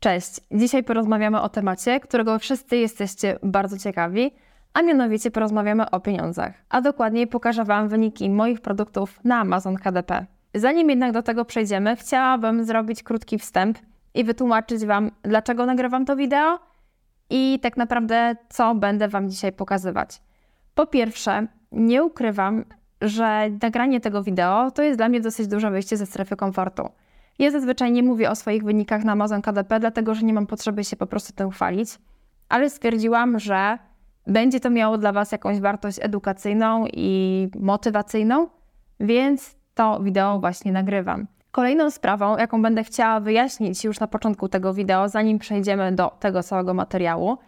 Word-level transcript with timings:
Cześć! 0.00 0.40
Dzisiaj 0.52 0.84
porozmawiamy 0.84 1.40
o 1.40 1.48
temacie, 1.48 2.00
którego 2.00 2.38
wszyscy 2.38 2.76
jesteście 2.76 3.38
bardzo 3.42 3.78
ciekawi, 3.78 4.30
a 4.72 4.82
mianowicie 4.82 5.30
porozmawiamy 5.30 5.90
o 5.90 6.00
pieniądzach. 6.00 6.52
A 6.68 6.80
dokładniej 6.80 7.26
pokażę 7.26 7.64
Wam 7.64 7.88
wyniki 7.88 8.30
moich 8.30 8.60
produktów 8.60 9.20
na 9.24 9.38
Amazon 9.38 9.76
KDP. 9.76 10.26
Zanim 10.54 10.90
jednak 10.90 11.12
do 11.12 11.22
tego 11.22 11.44
przejdziemy, 11.44 11.96
chciałabym 11.96 12.64
zrobić 12.64 13.02
krótki 13.02 13.38
wstęp 13.38 13.78
i 14.14 14.24
wytłumaczyć 14.24 14.84
Wam, 14.86 15.10
dlaczego 15.22 15.66
nagrywam 15.66 16.04
to 16.04 16.16
wideo 16.16 16.58
i 17.30 17.58
tak 17.62 17.76
naprawdę 17.76 18.36
co 18.48 18.74
będę 18.74 19.08
Wam 19.08 19.30
dzisiaj 19.30 19.52
pokazywać. 19.52 20.22
Po 20.74 20.86
pierwsze, 20.86 21.46
nie 21.72 22.04
ukrywam, 22.04 22.64
że 23.00 23.50
nagranie 23.62 24.00
tego 24.00 24.22
wideo 24.22 24.70
to 24.70 24.82
jest 24.82 24.98
dla 24.98 25.08
mnie 25.08 25.20
dosyć 25.20 25.46
duże 25.46 25.70
wyjście 25.70 25.96
ze 25.96 26.06
strefy 26.06 26.36
komfortu. 26.36 26.88
Ja 27.40 27.50
zazwyczaj 27.50 27.92
nie 27.92 28.02
mówię 28.02 28.30
o 28.30 28.34
swoich 28.34 28.64
wynikach 28.64 29.04
na 29.04 29.12
Amazon 29.12 29.42
KDP, 29.42 29.80
dlatego 29.80 30.14
że 30.14 30.22
nie 30.22 30.32
mam 30.32 30.46
potrzeby 30.46 30.84
się 30.84 30.96
po 30.96 31.06
prostu 31.06 31.32
tym 31.32 31.50
chwalić, 31.50 31.98
ale 32.48 32.70
stwierdziłam, 32.70 33.38
że 33.38 33.78
będzie 34.26 34.60
to 34.60 34.70
miało 34.70 34.98
dla 34.98 35.12
Was 35.12 35.32
jakąś 35.32 35.60
wartość 35.60 35.98
edukacyjną 36.02 36.84
i 36.92 37.48
motywacyjną, 37.60 38.48
więc 39.00 39.56
to 39.74 40.00
wideo 40.00 40.40
właśnie 40.40 40.72
nagrywam. 40.72 41.26
Kolejną 41.50 41.90
sprawą, 41.90 42.36
jaką 42.36 42.62
będę 42.62 42.84
chciała 42.84 43.20
wyjaśnić 43.20 43.84
już 43.84 44.00
na 44.00 44.06
początku 44.06 44.48
tego 44.48 44.74
wideo, 44.74 45.08
zanim 45.08 45.38
przejdziemy 45.38 45.92
do 45.92 46.08
tego 46.20 46.42
całego 46.42 46.74
materiału, 46.74 47.38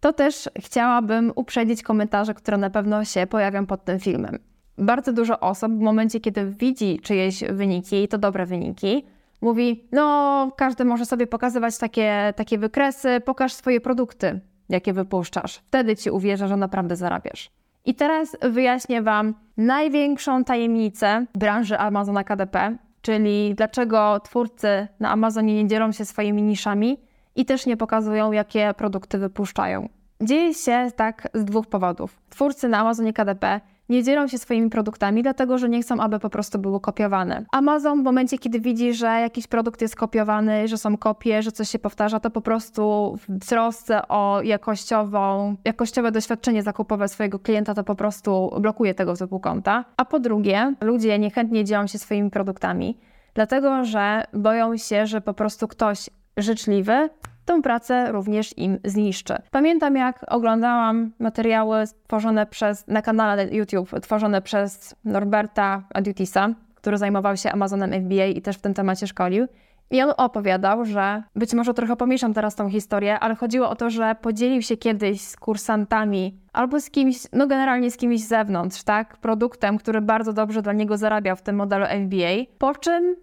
to 0.00 0.12
też 0.12 0.50
chciałabym 0.58 1.32
uprzedzić 1.34 1.82
komentarze, 1.82 2.34
które 2.34 2.58
na 2.58 2.70
pewno 2.70 3.04
się 3.04 3.26
pojawią 3.26 3.66
pod 3.66 3.84
tym 3.84 4.00
filmem. 4.00 4.38
Bardzo 4.78 5.12
dużo 5.12 5.40
osób 5.40 5.72
w 5.72 5.80
momencie, 5.80 6.20
kiedy 6.20 6.46
widzi 6.46 7.00
czyjeś 7.02 7.44
wyniki, 7.44 8.08
to 8.08 8.18
dobre 8.18 8.46
wyniki, 8.46 9.04
mówi: 9.40 9.88
No, 9.92 10.52
każdy 10.56 10.84
może 10.84 11.06
sobie 11.06 11.26
pokazywać 11.26 11.78
takie, 11.78 12.32
takie 12.36 12.58
wykresy, 12.58 13.20
pokaż 13.24 13.52
swoje 13.52 13.80
produkty, 13.80 14.40
jakie 14.68 14.92
wypuszczasz. 14.92 15.54
Wtedy 15.54 15.96
ci 15.96 16.10
uwierzę, 16.10 16.48
że 16.48 16.56
naprawdę 16.56 16.96
zarabiasz. 16.96 17.50
I 17.84 17.94
teraz 17.94 18.36
wyjaśnię 18.42 19.02
Wam 19.02 19.34
największą 19.56 20.44
tajemnicę 20.44 21.26
branży 21.34 21.78
Amazona 21.78 22.24
KDP, 22.24 22.76
czyli 23.02 23.54
dlaczego 23.54 24.20
twórcy 24.20 24.88
na 25.00 25.10
Amazonie 25.10 25.62
nie 25.62 25.68
dzielą 25.68 25.92
się 25.92 26.04
swoimi 26.04 26.42
niszami 26.42 27.00
i 27.36 27.44
też 27.44 27.66
nie 27.66 27.76
pokazują, 27.76 28.32
jakie 28.32 28.74
produkty 28.76 29.18
wypuszczają. 29.18 29.88
Dzieje 30.22 30.54
się 30.54 30.90
tak 30.96 31.28
z 31.34 31.44
dwóch 31.44 31.66
powodów. 31.66 32.20
Twórcy 32.30 32.68
na 32.68 32.78
Amazonie 32.78 33.12
KDP 33.12 33.60
nie 33.90 34.02
dzielą 34.02 34.28
się 34.28 34.38
swoimi 34.38 34.70
produktami, 34.70 35.22
dlatego 35.22 35.58
że 35.58 35.68
nie 35.68 35.82
chcą, 35.82 36.00
aby 36.00 36.18
po 36.18 36.30
prostu 36.30 36.58
były 36.58 36.80
kopiowane. 36.80 37.44
Amazon 37.52 38.00
w 38.00 38.04
momencie, 38.04 38.38
kiedy 38.38 38.60
widzi, 38.60 38.94
że 38.94 39.06
jakiś 39.06 39.46
produkt 39.46 39.82
jest 39.82 39.96
kopiowany, 39.96 40.68
że 40.68 40.78
są 40.78 40.96
kopie, 40.96 41.42
że 41.42 41.52
coś 41.52 41.68
się 41.68 41.78
powtarza, 41.78 42.20
to 42.20 42.30
po 42.30 42.40
prostu 42.40 43.14
w 43.28 43.46
trosce 43.46 44.08
o 44.08 44.42
jakościową, 44.42 45.56
jakościowe 45.64 46.12
doświadczenie 46.12 46.62
zakupowe 46.62 47.08
swojego 47.08 47.38
klienta, 47.38 47.74
to 47.74 47.84
po 47.84 47.94
prostu 47.94 48.50
blokuje 48.60 48.94
tego 48.94 49.16
typu 49.16 49.40
konta. 49.40 49.84
A 49.96 50.04
po 50.04 50.20
drugie, 50.20 50.74
ludzie 50.80 51.18
niechętnie 51.18 51.64
dzielą 51.64 51.86
się 51.86 51.98
swoimi 51.98 52.30
produktami, 52.30 52.98
dlatego 53.34 53.84
że 53.84 54.24
boją 54.32 54.76
się, 54.76 55.06
że 55.06 55.20
po 55.20 55.34
prostu 55.34 55.68
ktoś 55.68 56.10
życzliwy 56.36 57.10
tą 57.50 57.62
pracę 57.62 58.12
również 58.12 58.58
im 58.58 58.78
zniszczy. 58.84 59.34
Pamiętam, 59.50 59.96
jak 59.96 60.24
oglądałam 60.28 61.10
materiały 61.18 61.84
tworzone 62.06 62.46
przez, 62.46 62.88
na 62.88 63.02
kanale 63.02 63.48
YouTube, 63.48 63.90
tworzone 64.02 64.42
przez 64.42 64.94
Norberta 65.04 65.82
Adutisa, 65.94 66.48
który 66.74 66.98
zajmował 66.98 67.36
się 67.36 67.52
Amazonem 67.52 67.92
FBA 67.92 68.26
i 68.26 68.42
też 68.42 68.56
w 68.56 68.60
tym 68.60 68.74
temacie 68.74 69.06
szkolił. 69.06 69.46
I 69.90 70.02
on 70.02 70.12
opowiadał, 70.16 70.84
że 70.84 71.22
być 71.36 71.54
może 71.54 71.74
trochę 71.74 71.96
pomieszam 71.96 72.34
teraz 72.34 72.54
tą 72.54 72.70
historię, 72.70 73.20
ale 73.20 73.34
chodziło 73.34 73.70
o 73.70 73.76
to, 73.76 73.90
że 73.90 74.14
podzielił 74.20 74.62
się 74.62 74.76
kiedyś 74.76 75.20
z 75.20 75.36
kursantami 75.36 76.40
albo 76.52 76.80
z 76.80 76.90
kimś, 76.90 77.16
no 77.32 77.46
generalnie 77.46 77.90
z 77.90 77.96
kimś 77.96 78.20
z 78.20 78.28
zewnątrz, 78.28 78.82
tak, 78.82 79.16
produktem, 79.16 79.78
który 79.78 80.00
bardzo 80.00 80.32
dobrze 80.32 80.62
dla 80.62 80.72
niego 80.72 80.96
zarabiał 80.96 81.36
w 81.36 81.42
tym 81.42 81.56
modelu 81.56 81.84
FBA, 81.86 82.44
po 82.58 82.74
czym 82.74 83.16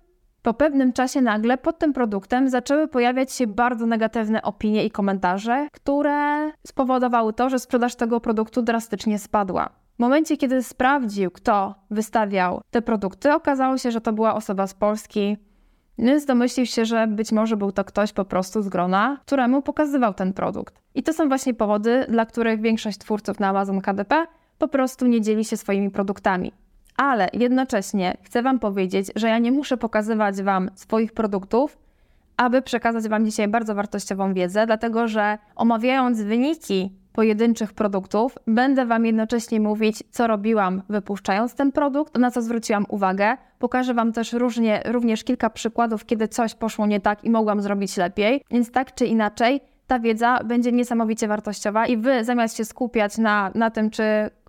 po 0.47 0.53
pewnym 0.53 0.93
czasie 0.93 1.21
nagle 1.21 1.57
pod 1.57 1.79
tym 1.79 1.93
produktem 1.93 2.49
zaczęły 2.49 2.87
pojawiać 2.87 3.31
się 3.31 3.47
bardzo 3.47 3.85
negatywne 3.85 4.41
opinie 4.41 4.85
i 4.85 4.91
komentarze, 4.91 5.67
które 5.71 6.51
spowodowały 6.67 7.33
to, 7.33 7.49
że 7.49 7.59
sprzedaż 7.59 7.95
tego 7.95 8.19
produktu 8.21 8.61
drastycznie 8.61 9.19
spadła. 9.19 9.69
W 9.95 9.99
momencie, 9.99 10.37
kiedy 10.37 10.63
sprawdził, 10.63 11.31
kto 11.31 11.75
wystawiał 11.91 12.61
te 12.71 12.81
produkty, 12.81 13.33
okazało 13.33 13.77
się, 13.77 13.91
że 13.91 14.01
to 14.01 14.13
była 14.13 14.35
osoba 14.35 14.67
z 14.67 14.73
Polski, 14.73 15.37
więc 15.97 16.25
domyślił 16.25 16.65
się, 16.65 16.85
że 16.85 17.07
być 17.07 17.31
może 17.31 17.57
był 17.57 17.71
to 17.71 17.83
ktoś 17.83 18.13
po 18.13 18.25
prostu 18.25 18.61
z 18.61 18.69
grona, 18.69 19.17
któremu 19.25 19.61
pokazywał 19.61 20.13
ten 20.13 20.33
produkt. 20.33 20.75
I 20.95 21.03
to 21.03 21.13
są 21.13 21.27
właśnie 21.27 21.53
powody, 21.53 22.05
dla 22.09 22.25
których 22.25 22.61
większość 22.61 22.97
twórców 22.97 23.39
na 23.39 23.47
Amazon 23.47 23.81
KDP 23.81 24.25
po 24.57 24.67
prostu 24.67 25.07
nie 25.07 25.21
dzieli 25.21 25.45
się 25.45 25.57
swoimi 25.57 25.89
produktami 25.89 26.51
ale 26.97 27.29
jednocześnie 27.33 28.17
chcę 28.23 28.41
Wam 28.43 28.59
powiedzieć, 28.59 29.11
że 29.15 29.27
ja 29.27 29.37
nie 29.39 29.51
muszę 29.51 29.77
pokazywać 29.77 30.41
Wam 30.41 30.69
swoich 30.75 31.13
produktów, 31.13 31.77
aby 32.37 32.61
przekazać 32.61 33.07
Wam 33.07 33.25
dzisiaj 33.25 33.47
bardzo 33.47 33.75
wartościową 33.75 34.33
wiedzę, 34.33 34.65
dlatego 34.65 35.07
że 35.07 35.37
omawiając 35.55 36.21
wyniki 36.21 36.91
pojedynczych 37.13 37.73
produktów, 37.73 38.37
będę 38.47 38.85
Wam 38.85 39.05
jednocześnie 39.05 39.59
mówić, 39.59 40.03
co 40.11 40.27
robiłam 40.27 40.81
wypuszczając 40.89 41.55
ten 41.55 41.71
produkt, 41.71 42.17
na 42.17 42.31
co 42.31 42.41
zwróciłam 42.41 42.85
uwagę. 42.89 43.37
Pokażę 43.59 43.93
Wam 43.93 44.13
też 44.13 44.33
różnie, 44.33 44.81
również 44.85 45.23
kilka 45.23 45.49
przykładów, 45.49 46.05
kiedy 46.05 46.27
coś 46.27 46.55
poszło 46.55 46.87
nie 46.87 46.99
tak 46.99 47.23
i 47.23 47.29
mogłam 47.29 47.61
zrobić 47.61 47.97
lepiej, 47.97 48.43
więc 48.51 48.71
tak 48.71 48.95
czy 48.95 49.05
inaczej 49.05 49.61
ta 49.87 49.99
wiedza 49.99 50.43
będzie 50.43 50.71
niesamowicie 50.71 51.27
wartościowa 51.27 51.87
i 51.87 51.97
wy 51.97 52.23
zamiast 52.23 52.57
się 52.57 52.65
skupiać 52.65 53.17
na, 53.17 53.51
na 53.55 53.69
tym, 53.69 53.89
czy 53.89 54.03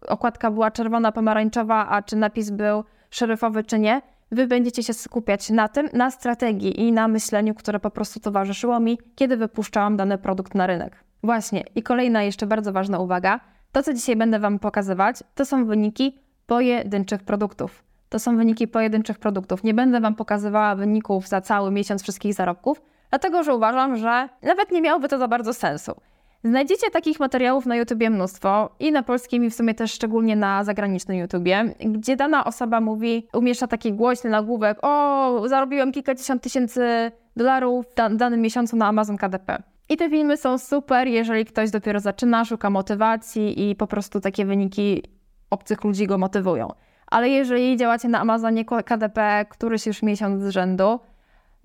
okładka 0.06 0.50
była 0.50 0.70
czerwona, 0.70 1.12
pomarańczowa, 1.12 1.88
a 1.88 2.02
czy 2.02 2.16
napis 2.16 2.50
był 2.50 2.84
szeryfowy, 3.10 3.64
czy 3.64 3.78
nie, 3.78 4.02
wy 4.32 4.46
będziecie 4.46 4.82
się 4.82 4.94
skupiać 4.94 5.50
na 5.50 5.68
tym, 5.68 5.88
na 5.92 6.10
strategii 6.10 6.80
i 6.80 6.92
na 6.92 7.08
myśleniu, 7.08 7.54
które 7.54 7.80
po 7.80 7.90
prostu 7.90 8.20
towarzyszyło 8.20 8.80
mi, 8.80 8.98
kiedy 9.14 9.36
wypuszczałam 9.36 9.96
dany 9.96 10.18
produkt 10.18 10.54
na 10.54 10.66
rynek. 10.66 11.04
Właśnie. 11.22 11.64
I 11.74 11.82
kolejna 11.82 12.22
jeszcze 12.22 12.46
bardzo 12.46 12.72
ważna 12.72 12.98
uwaga. 12.98 13.40
To, 13.72 13.82
co 13.82 13.94
dzisiaj 13.94 14.16
będę 14.16 14.38
Wam 14.38 14.58
pokazywać, 14.58 15.16
to 15.34 15.44
są 15.44 15.64
wyniki 15.64 16.18
pojedynczych 16.46 17.22
produktów. 17.22 17.84
To 18.08 18.18
są 18.18 18.36
wyniki 18.36 18.68
pojedynczych 18.68 19.18
produktów. 19.18 19.64
Nie 19.64 19.74
będę 19.74 20.00
Wam 20.00 20.14
pokazywała 20.14 20.74
wyników 20.74 21.28
za 21.28 21.40
cały 21.40 21.70
miesiąc 21.70 22.02
wszystkich 22.02 22.34
zarobków, 22.34 22.82
dlatego 23.10 23.42
że 23.42 23.54
uważam, 23.54 23.96
że 23.96 24.28
nawet 24.42 24.70
nie 24.70 24.82
miałoby 24.82 25.08
to 25.08 25.18
za 25.18 25.28
bardzo 25.28 25.54
sensu. 25.54 26.00
Znajdziecie 26.44 26.90
takich 26.90 27.20
materiałów 27.20 27.66
na 27.66 27.76
YouTubie 27.76 28.10
mnóstwo 28.10 28.70
i 28.80 28.92
na 28.92 29.02
polskim 29.02 29.44
i 29.44 29.50
w 29.50 29.54
sumie 29.54 29.74
też 29.74 29.92
szczególnie 29.92 30.36
na 30.36 30.64
zagranicznym 30.64 31.18
YouTubie, 31.18 31.74
gdzie 31.80 32.16
dana 32.16 32.44
osoba 32.44 32.80
mówi, 32.80 33.28
umieszcza 33.32 33.66
taki 33.66 33.92
głośny 33.92 34.30
nagłówek, 34.30 34.78
o, 34.82 35.42
zarobiłem 35.48 35.92
kilkadziesiąt 35.92 36.42
tysięcy 36.42 37.12
dolarów 37.36 37.86
w 37.86 38.16
danym 38.16 38.40
miesiącu 38.40 38.76
na 38.76 38.86
Amazon 38.86 39.16
KDP. 39.16 39.62
I 39.88 39.96
te 39.96 40.10
filmy 40.10 40.36
są 40.36 40.58
super, 40.58 41.08
jeżeli 41.08 41.44
ktoś 41.44 41.70
dopiero 41.70 42.00
zaczyna, 42.00 42.44
szuka 42.44 42.70
motywacji 42.70 43.70
i 43.70 43.76
po 43.76 43.86
prostu 43.86 44.20
takie 44.20 44.44
wyniki 44.44 45.02
obcych 45.50 45.84
ludzi 45.84 46.06
go 46.06 46.18
motywują. 46.18 46.68
Ale 47.06 47.28
jeżeli 47.28 47.76
działacie 47.76 48.08
na 48.08 48.20
Amazonie 48.20 48.64
KDP 48.64 49.46
któryś 49.50 49.86
już 49.86 50.02
miesiąc 50.02 50.42
z 50.42 50.48
rzędu, 50.48 51.00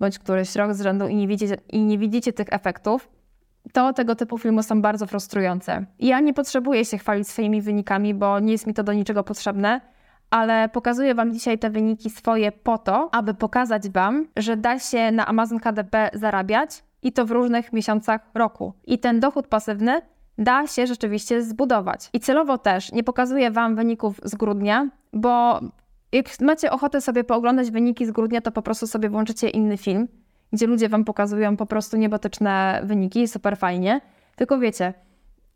bądź 0.00 0.18
któryś 0.18 0.56
rok 0.56 0.74
z 0.74 0.80
rzędu 0.80 1.08
i 1.08 1.16
nie 1.16 1.28
widzicie, 1.28 1.56
i 1.72 1.82
nie 1.82 1.98
widzicie 1.98 2.32
tych 2.32 2.46
efektów, 2.50 3.08
to 3.72 3.92
tego 3.92 4.14
typu 4.14 4.38
filmy 4.38 4.62
są 4.62 4.82
bardzo 4.82 5.06
frustrujące. 5.06 5.86
Ja 5.98 6.20
nie 6.20 6.34
potrzebuję 6.34 6.84
się 6.84 6.98
chwalić 6.98 7.28
swoimi 7.28 7.62
wynikami, 7.62 8.14
bo 8.14 8.40
nie 8.40 8.52
jest 8.52 8.66
mi 8.66 8.74
to 8.74 8.82
do 8.82 8.92
niczego 8.92 9.24
potrzebne, 9.24 9.80
ale 10.30 10.68
pokazuję 10.68 11.14
Wam 11.14 11.32
dzisiaj 11.32 11.58
te 11.58 11.70
wyniki 11.70 12.10
swoje 12.10 12.52
po 12.52 12.78
to, 12.78 13.08
aby 13.12 13.34
pokazać 13.34 13.88
Wam, 13.88 14.26
że 14.36 14.56
da 14.56 14.78
się 14.78 15.12
na 15.12 15.26
Amazon 15.26 15.58
KDP 15.58 16.10
zarabiać 16.14 16.84
i 17.02 17.12
to 17.12 17.26
w 17.26 17.30
różnych 17.30 17.72
miesiącach 17.72 18.20
roku. 18.34 18.72
I 18.86 18.98
ten 18.98 19.20
dochód 19.20 19.46
pasywny 19.46 20.02
da 20.38 20.66
się 20.66 20.86
rzeczywiście 20.86 21.42
zbudować. 21.42 22.10
I 22.12 22.20
celowo 22.20 22.58
też 22.58 22.92
nie 22.92 23.04
pokazuję 23.04 23.50
Wam 23.50 23.76
wyników 23.76 24.20
z 24.24 24.34
grudnia, 24.34 24.88
bo 25.12 25.60
jak 26.12 26.40
macie 26.40 26.70
ochotę 26.70 27.00
sobie 27.00 27.24
pooglądać 27.24 27.70
wyniki 27.70 28.06
z 28.06 28.10
grudnia, 28.10 28.40
to 28.40 28.52
po 28.52 28.62
prostu 28.62 28.86
sobie 28.86 29.08
włączycie 29.08 29.48
inny 29.48 29.76
film, 29.76 30.08
gdzie 30.54 30.66
ludzie 30.66 30.88
wam 30.88 31.04
pokazują 31.04 31.56
po 31.56 31.66
prostu 31.66 31.96
niebotyczne 31.96 32.80
wyniki, 32.84 33.28
super 33.28 33.58
fajnie. 33.58 34.00
Tylko 34.36 34.58
wiecie, 34.58 34.94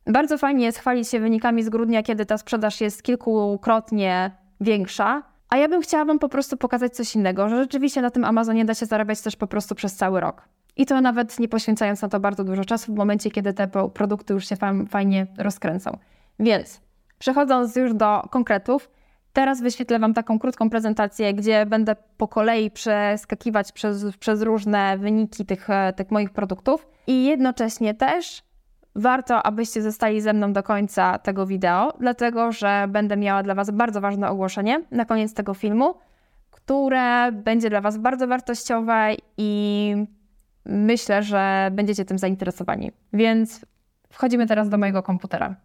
bardzo 0.07 0.39
fajnie 0.39 0.65
jest 0.65 0.79
chwalić 0.79 1.09
się 1.09 1.21
wynikami 1.21 1.63
z 1.63 1.69
grudnia, 1.69 2.03
kiedy 2.03 2.27
ta 2.27 2.39
sprzedaż 2.39 2.81
jest 2.81 3.03
kilkukrotnie 3.03 4.31
większa, 4.61 5.23
a 5.49 5.57
ja 5.57 5.69
bym 5.69 5.83
chciała 5.83 6.05
wam 6.05 6.19
po 6.19 6.29
prostu 6.29 6.57
pokazać 6.57 6.97
coś 6.97 7.15
innego, 7.15 7.49
że 7.49 7.57
rzeczywiście 7.57 8.03
na 8.03 8.11
tym 8.11 8.25
Amazonie 8.25 8.65
da 8.65 8.75
się 8.75 8.87
zarabiać 8.87 9.21
też 9.21 9.37
po 9.37 9.47
prostu 9.47 9.75
przez 9.75 9.97
cały 9.97 10.21
rok. 10.21 10.49
I 10.77 10.87
to 10.87 11.01
nawet 11.01 11.39
nie 11.39 11.49
poświęcając 11.49 12.03
na 12.03 12.09
to 12.09 12.21
bardzo 12.21 12.45
dużo 12.45 12.65
czasu, 12.65 12.93
w 12.93 12.97
momencie, 12.97 13.31
kiedy 13.31 13.53
te 13.53 13.69
produkty 13.95 14.35
już 14.35 14.49
się 14.49 14.57
fajnie 14.89 15.27
rozkręcą. 15.39 15.99
Więc 16.39 16.81
przechodząc 17.19 17.77
już 17.77 17.95
do 17.95 18.23
konkretów, 18.31 18.91
Teraz 19.39 19.63
wyświetlę 19.63 19.99
Wam 19.99 20.15
taką 20.15 20.39
krótką 20.39 20.71
prezentację, 20.71 21.35
gdzie 21.35 21.67
będę 21.67 21.97
po 22.17 22.29
kolei 22.29 22.71
przeskakiwać 22.71 23.73
przez, 23.73 24.17
przez 24.17 24.43
różne 24.43 24.99
wyniki 24.99 25.47
tych, 25.47 25.71
e, 25.71 25.93
tych 25.93 26.11
moich 26.11 26.31
produktów 26.31 26.89
i 27.07 27.25
jednocześnie 27.25 27.95
też 27.95 28.43
warto, 28.95 29.43
abyście 29.43 29.83
zostali 29.83 30.21
ze 30.21 30.33
mną 30.33 30.53
do 30.53 30.63
końca 30.63 31.19
tego 31.19 31.47
wideo, 31.47 31.93
dlatego 32.01 32.53
że 32.53 32.87
będę 32.89 33.17
miała 33.17 33.43
dla 33.43 33.55
Was 33.55 33.71
bardzo 33.71 34.01
ważne 34.01 34.29
ogłoszenie 34.29 34.85
na 34.91 35.05
koniec 35.05 35.35
tego 35.35 35.55
filmu, 35.55 35.95
które 36.51 37.33
będzie 37.33 37.71
dla 37.71 37.81
Was 37.81 37.99
bardzo 37.99 38.27
wartościowe 38.27 39.15
i 39.37 39.95
myślę, 40.67 41.23
że 41.23 41.71
będziecie 41.73 42.05
tym 42.05 42.19
zainteresowani. 42.19 42.93
Więc 43.13 43.67
wchodzimy 44.11 44.47
teraz 44.47 44.69
do 44.69 44.79
mojego 44.79 45.03
komputera. 45.03 45.57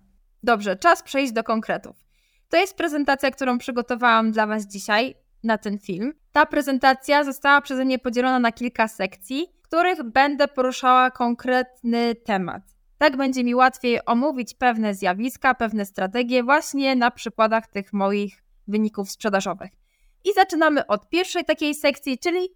Dobrze, 0.44 0.76
czas 0.76 1.04
przejść 1.04 1.34
do 1.34 1.44
konkretów. 1.44 2.13
To 2.54 2.58
jest 2.58 2.78
prezentacja, 2.78 3.32
którą 3.32 3.58
przygotowałam 3.58 4.32
dla 4.32 4.48
Was 4.48 4.68
dzisiaj 4.68 5.16
na 5.44 5.58
ten 5.58 5.80
film. 5.80 6.14
Ta 6.32 6.46
prezentacja 6.46 7.24
została 7.24 7.62
przeze 7.62 7.86
mnie 7.86 8.00
podzielona 8.00 8.40
na 8.40 8.52
kilka 8.52 8.88
sekcji, 8.88 9.48
w 9.64 9.68
których 9.68 10.04
będę 10.04 10.48
poruszała 10.48 11.12
konkretny 11.12 12.16
temat. 12.16 12.64
Tak 12.98 13.18
będzie 13.18 13.44
mi 13.44 13.56
łatwiej 13.56 14.06
omówić 14.06 14.54
pewne 14.54 14.94
zjawiska, 14.96 15.54
pewne 15.54 15.86
strategie 15.86 16.44
właśnie 16.44 16.96
na 16.96 17.12
przykładach 17.12 17.68
tych 17.68 17.94
moich 17.94 18.44
wyników 18.68 19.12
sprzedażowych. 19.12 19.72
I 20.24 20.34
zaczynamy 20.34 20.88
od 20.88 21.10
pierwszej 21.10 21.46
takiej 21.46 21.76
sekcji, 21.76 22.20
czyli 22.20 22.50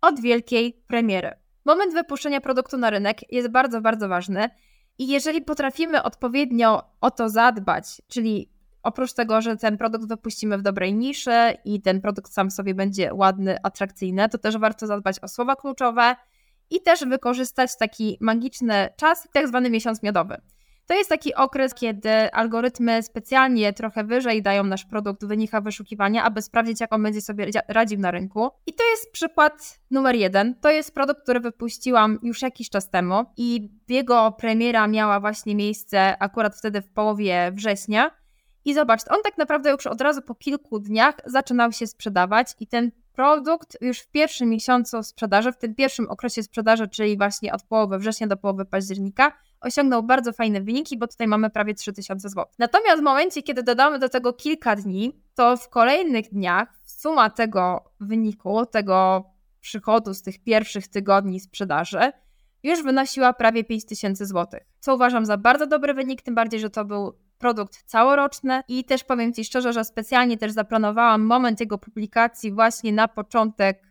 od 0.00 0.20
wielkiej 0.20 0.84
premiery. 0.86 1.30
Moment 1.64 1.94
wypuszczenia 1.94 2.40
produktu 2.40 2.78
na 2.78 2.90
rynek 2.90 3.32
jest 3.32 3.48
bardzo, 3.48 3.80
bardzo 3.80 4.08
ważny. 4.08 4.50
I 4.98 5.08
jeżeli 5.08 5.42
potrafimy 5.42 6.02
odpowiednio 6.02 6.82
o 7.00 7.10
to 7.10 7.28
zadbać, 7.28 8.02
czyli 8.08 8.59
oprócz 8.82 9.12
tego, 9.12 9.40
że 9.40 9.56
ten 9.56 9.78
produkt 9.78 10.08
wypuścimy 10.08 10.58
w 10.58 10.62
dobrej 10.62 10.94
niszy 10.94 11.54
i 11.64 11.82
ten 11.82 12.00
produkt 12.00 12.32
sam 12.32 12.50
sobie 12.50 12.74
będzie 12.74 13.14
ładny, 13.14 13.56
atrakcyjny, 13.62 14.28
to 14.28 14.38
też 14.38 14.58
warto 14.58 14.86
zadbać 14.86 15.20
o 15.20 15.28
słowa 15.28 15.56
kluczowe 15.56 16.16
i 16.70 16.80
też 16.82 17.04
wykorzystać 17.04 17.76
taki 17.78 18.18
magiczny 18.20 18.88
czas, 18.96 19.28
tak 19.32 19.48
zwany 19.48 19.70
miesiąc 19.70 20.02
miodowy. 20.02 20.40
To 20.90 20.94
jest 20.94 21.10
taki 21.10 21.34
okres, 21.34 21.74
kiedy 21.74 22.32
algorytmy 22.32 23.02
specjalnie 23.02 23.72
trochę 23.72 24.04
wyżej 24.04 24.42
dają 24.42 24.64
nasz 24.64 24.84
produkt 24.84 25.24
w 25.24 25.28
wynikach 25.28 25.62
wyszukiwania, 25.62 26.24
aby 26.24 26.42
sprawdzić, 26.42 26.80
jak 26.80 26.92
on 26.92 27.02
będzie 27.02 27.20
sobie 27.20 27.46
radził 27.68 27.98
na 27.98 28.10
rynku. 28.10 28.50
I 28.66 28.72
to 28.72 28.84
jest 28.90 29.12
przykład 29.12 29.80
numer 29.90 30.14
jeden. 30.14 30.54
To 30.60 30.70
jest 30.70 30.94
produkt, 30.94 31.22
który 31.22 31.40
wypuściłam 31.40 32.18
już 32.22 32.42
jakiś 32.42 32.70
czas 32.70 32.90
temu 32.90 33.24
i 33.36 33.70
jego 33.88 34.32
premiera 34.32 34.86
miała 34.86 35.20
właśnie 35.20 35.54
miejsce 35.54 36.22
akurat 36.22 36.56
wtedy 36.56 36.82
w 36.82 36.90
połowie 36.90 37.52
września. 37.54 38.19
I 38.64 38.74
zobacz, 38.74 39.00
on 39.10 39.22
tak 39.24 39.38
naprawdę 39.38 39.70
już 39.70 39.86
od 39.86 40.00
razu 40.00 40.22
po 40.22 40.34
kilku 40.34 40.78
dniach 40.78 41.14
zaczynał 41.26 41.72
się 41.72 41.86
sprzedawać 41.86 42.54
i 42.60 42.66
ten 42.66 42.90
produkt 43.12 43.76
już 43.80 43.98
w 43.98 44.08
pierwszym 44.08 44.48
miesiącu 44.48 45.02
sprzedaży, 45.02 45.52
w 45.52 45.58
tym 45.58 45.74
pierwszym 45.74 46.10
okresie 46.10 46.42
sprzedaży, 46.42 46.88
czyli 46.88 47.18
właśnie 47.18 47.52
od 47.52 47.62
połowy 47.62 47.98
września 47.98 48.26
do 48.26 48.36
połowy 48.36 48.64
października, 48.64 49.32
osiągnął 49.60 50.02
bardzo 50.02 50.32
fajne 50.32 50.60
wyniki, 50.60 50.98
bo 50.98 51.06
tutaj 51.06 51.26
mamy 51.26 51.50
prawie 51.50 51.74
3000 51.74 52.28
zł. 52.28 52.44
Natomiast 52.58 53.00
w 53.00 53.04
momencie, 53.04 53.42
kiedy 53.42 53.62
dodamy 53.62 53.98
do 53.98 54.08
tego 54.08 54.32
kilka 54.32 54.76
dni, 54.76 55.22
to 55.34 55.56
w 55.56 55.68
kolejnych 55.68 56.30
dniach 56.30 56.68
suma 56.84 57.30
tego 57.30 57.84
wyniku, 58.00 58.66
tego 58.66 59.24
przychodu 59.60 60.14
z 60.14 60.22
tych 60.22 60.42
pierwszych 60.42 60.88
tygodni 60.88 61.40
sprzedaży 61.40 62.12
już 62.62 62.82
wynosiła 62.82 63.32
prawie 63.32 63.64
5000 63.64 64.26
zł. 64.26 64.60
Co 64.80 64.94
uważam 64.94 65.26
za 65.26 65.36
bardzo 65.36 65.66
dobry 65.66 65.94
wynik, 65.94 66.22
tym 66.22 66.34
bardziej, 66.34 66.60
że 66.60 66.70
to 66.70 66.84
był 66.84 67.12
produkt 67.40 67.82
całoroczny 67.82 68.62
i 68.68 68.84
też 68.84 69.04
powiem 69.04 69.32
Ci 69.32 69.44
szczerze, 69.44 69.72
że 69.72 69.84
specjalnie 69.84 70.38
też 70.38 70.52
zaplanowałam 70.52 71.22
moment 71.22 71.60
jego 71.60 71.78
publikacji 71.78 72.52
właśnie 72.52 72.92
na 72.92 73.08
początek 73.08 73.90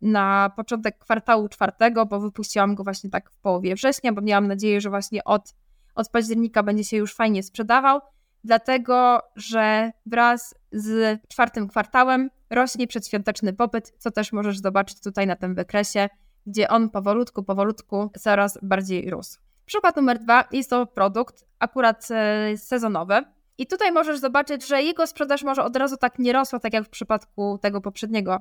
na 0.00 0.50
początek 0.56 0.98
kwartału 0.98 1.48
czwartego, 1.48 2.06
bo 2.06 2.20
wypuściłam 2.20 2.74
go 2.74 2.84
właśnie 2.84 3.10
tak 3.10 3.30
w 3.30 3.38
połowie 3.38 3.74
września, 3.74 4.12
bo 4.12 4.20
miałam 4.20 4.48
nadzieję, 4.48 4.80
że 4.80 4.90
właśnie 4.90 5.24
od, 5.24 5.54
od 5.94 6.08
października 6.08 6.62
będzie 6.62 6.84
się 6.84 6.96
już 6.96 7.14
fajnie 7.14 7.42
sprzedawał, 7.42 8.00
dlatego 8.44 9.20
że 9.36 9.92
wraz 10.06 10.54
z 10.72 11.20
czwartym 11.28 11.68
kwartałem 11.68 12.30
rośnie 12.50 12.86
przedświąteczny 12.86 13.52
popyt, 13.52 13.92
co 13.98 14.10
też 14.10 14.32
możesz 14.32 14.58
zobaczyć 14.58 15.00
tutaj 15.00 15.26
na 15.26 15.36
tym 15.36 15.54
wykresie, 15.54 16.08
gdzie 16.46 16.68
on 16.68 16.90
powolutku, 16.90 17.42
powolutku 17.42 18.10
coraz 18.18 18.58
bardziej 18.62 19.10
rósł. 19.10 19.51
Przykład 19.72 19.96
numer 19.96 20.18
dwa 20.18 20.44
jest 20.52 20.70
to 20.70 20.86
produkt 20.86 21.44
akurat 21.58 22.08
e, 22.10 22.56
sezonowy. 22.56 23.22
I 23.58 23.66
tutaj 23.66 23.92
możesz 23.92 24.18
zobaczyć, 24.18 24.66
że 24.66 24.82
jego 24.82 25.06
sprzedaż 25.06 25.42
może 25.42 25.64
od 25.64 25.76
razu 25.76 25.96
tak 25.96 26.18
nie 26.18 26.32
rosła, 26.32 26.58
tak 26.58 26.72
jak 26.72 26.84
w 26.84 26.88
przypadku 26.88 27.58
tego 27.62 27.80
poprzedniego 27.80 28.38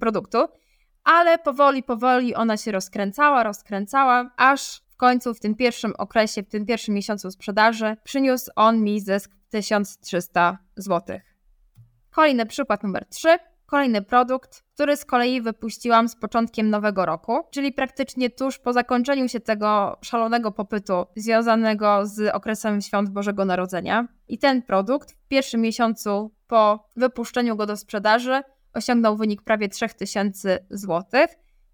produktu, 0.00 0.38
ale 1.04 1.38
powoli, 1.38 1.82
powoli 1.82 2.34
ona 2.34 2.56
się 2.56 2.72
rozkręcała, 2.72 3.42
rozkręcała, 3.42 4.30
aż 4.36 4.82
w 4.88 4.96
końcu 4.96 5.34
w 5.34 5.40
tym 5.40 5.54
pierwszym 5.54 5.92
okresie, 5.98 6.42
w 6.42 6.48
tym 6.48 6.66
pierwszym 6.66 6.94
miesiącu 6.94 7.30
sprzedaży 7.30 7.96
przyniósł 8.04 8.50
on 8.56 8.82
mi 8.82 9.00
zysk 9.00 9.30
1300 9.50 10.58
zł. 10.76 11.20
Kolejny 12.10 12.46
przykład 12.46 12.82
numer 12.82 13.06
3 13.10 13.38
kolejny 13.66 14.02
produkt, 14.02 14.62
który 14.74 14.96
z 14.96 15.04
kolei 15.04 15.40
wypuściłam 15.40 16.08
z 16.08 16.16
początkiem 16.16 16.70
nowego 16.70 17.06
roku, 17.06 17.40
czyli 17.50 17.72
praktycznie 17.72 18.30
tuż 18.30 18.58
po 18.58 18.72
zakończeniu 18.72 19.28
się 19.28 19.40
tego 19.40 19.98
szalonego 20.02 20.52
popytu 20.52 21.06
związanego 21.16 22.06
z 22.06 22.34
okresem 22.34 22.80
świąt 22.80 23.10
Bożego 23.10 23.44
Narodzenia. 23.44 24.08
I 24.28 24.38
ten 24.38 24.62
produkt 24.62 25.12
w 25.12 25.28
pierwszym 25.28 25.60
miesiącu 25.60 26.34
po 26.46 26.88
wypuszczeniu 26.96 27.56
go 27.56 27.66
do 27.66 27.76
sprzedaży 27.76 28.42
osiągnął 28.74 29.16
wynik 29.16 29.42
prawie 29.42 29.68
3000 29.68 30.58
zł. 30.70 31.26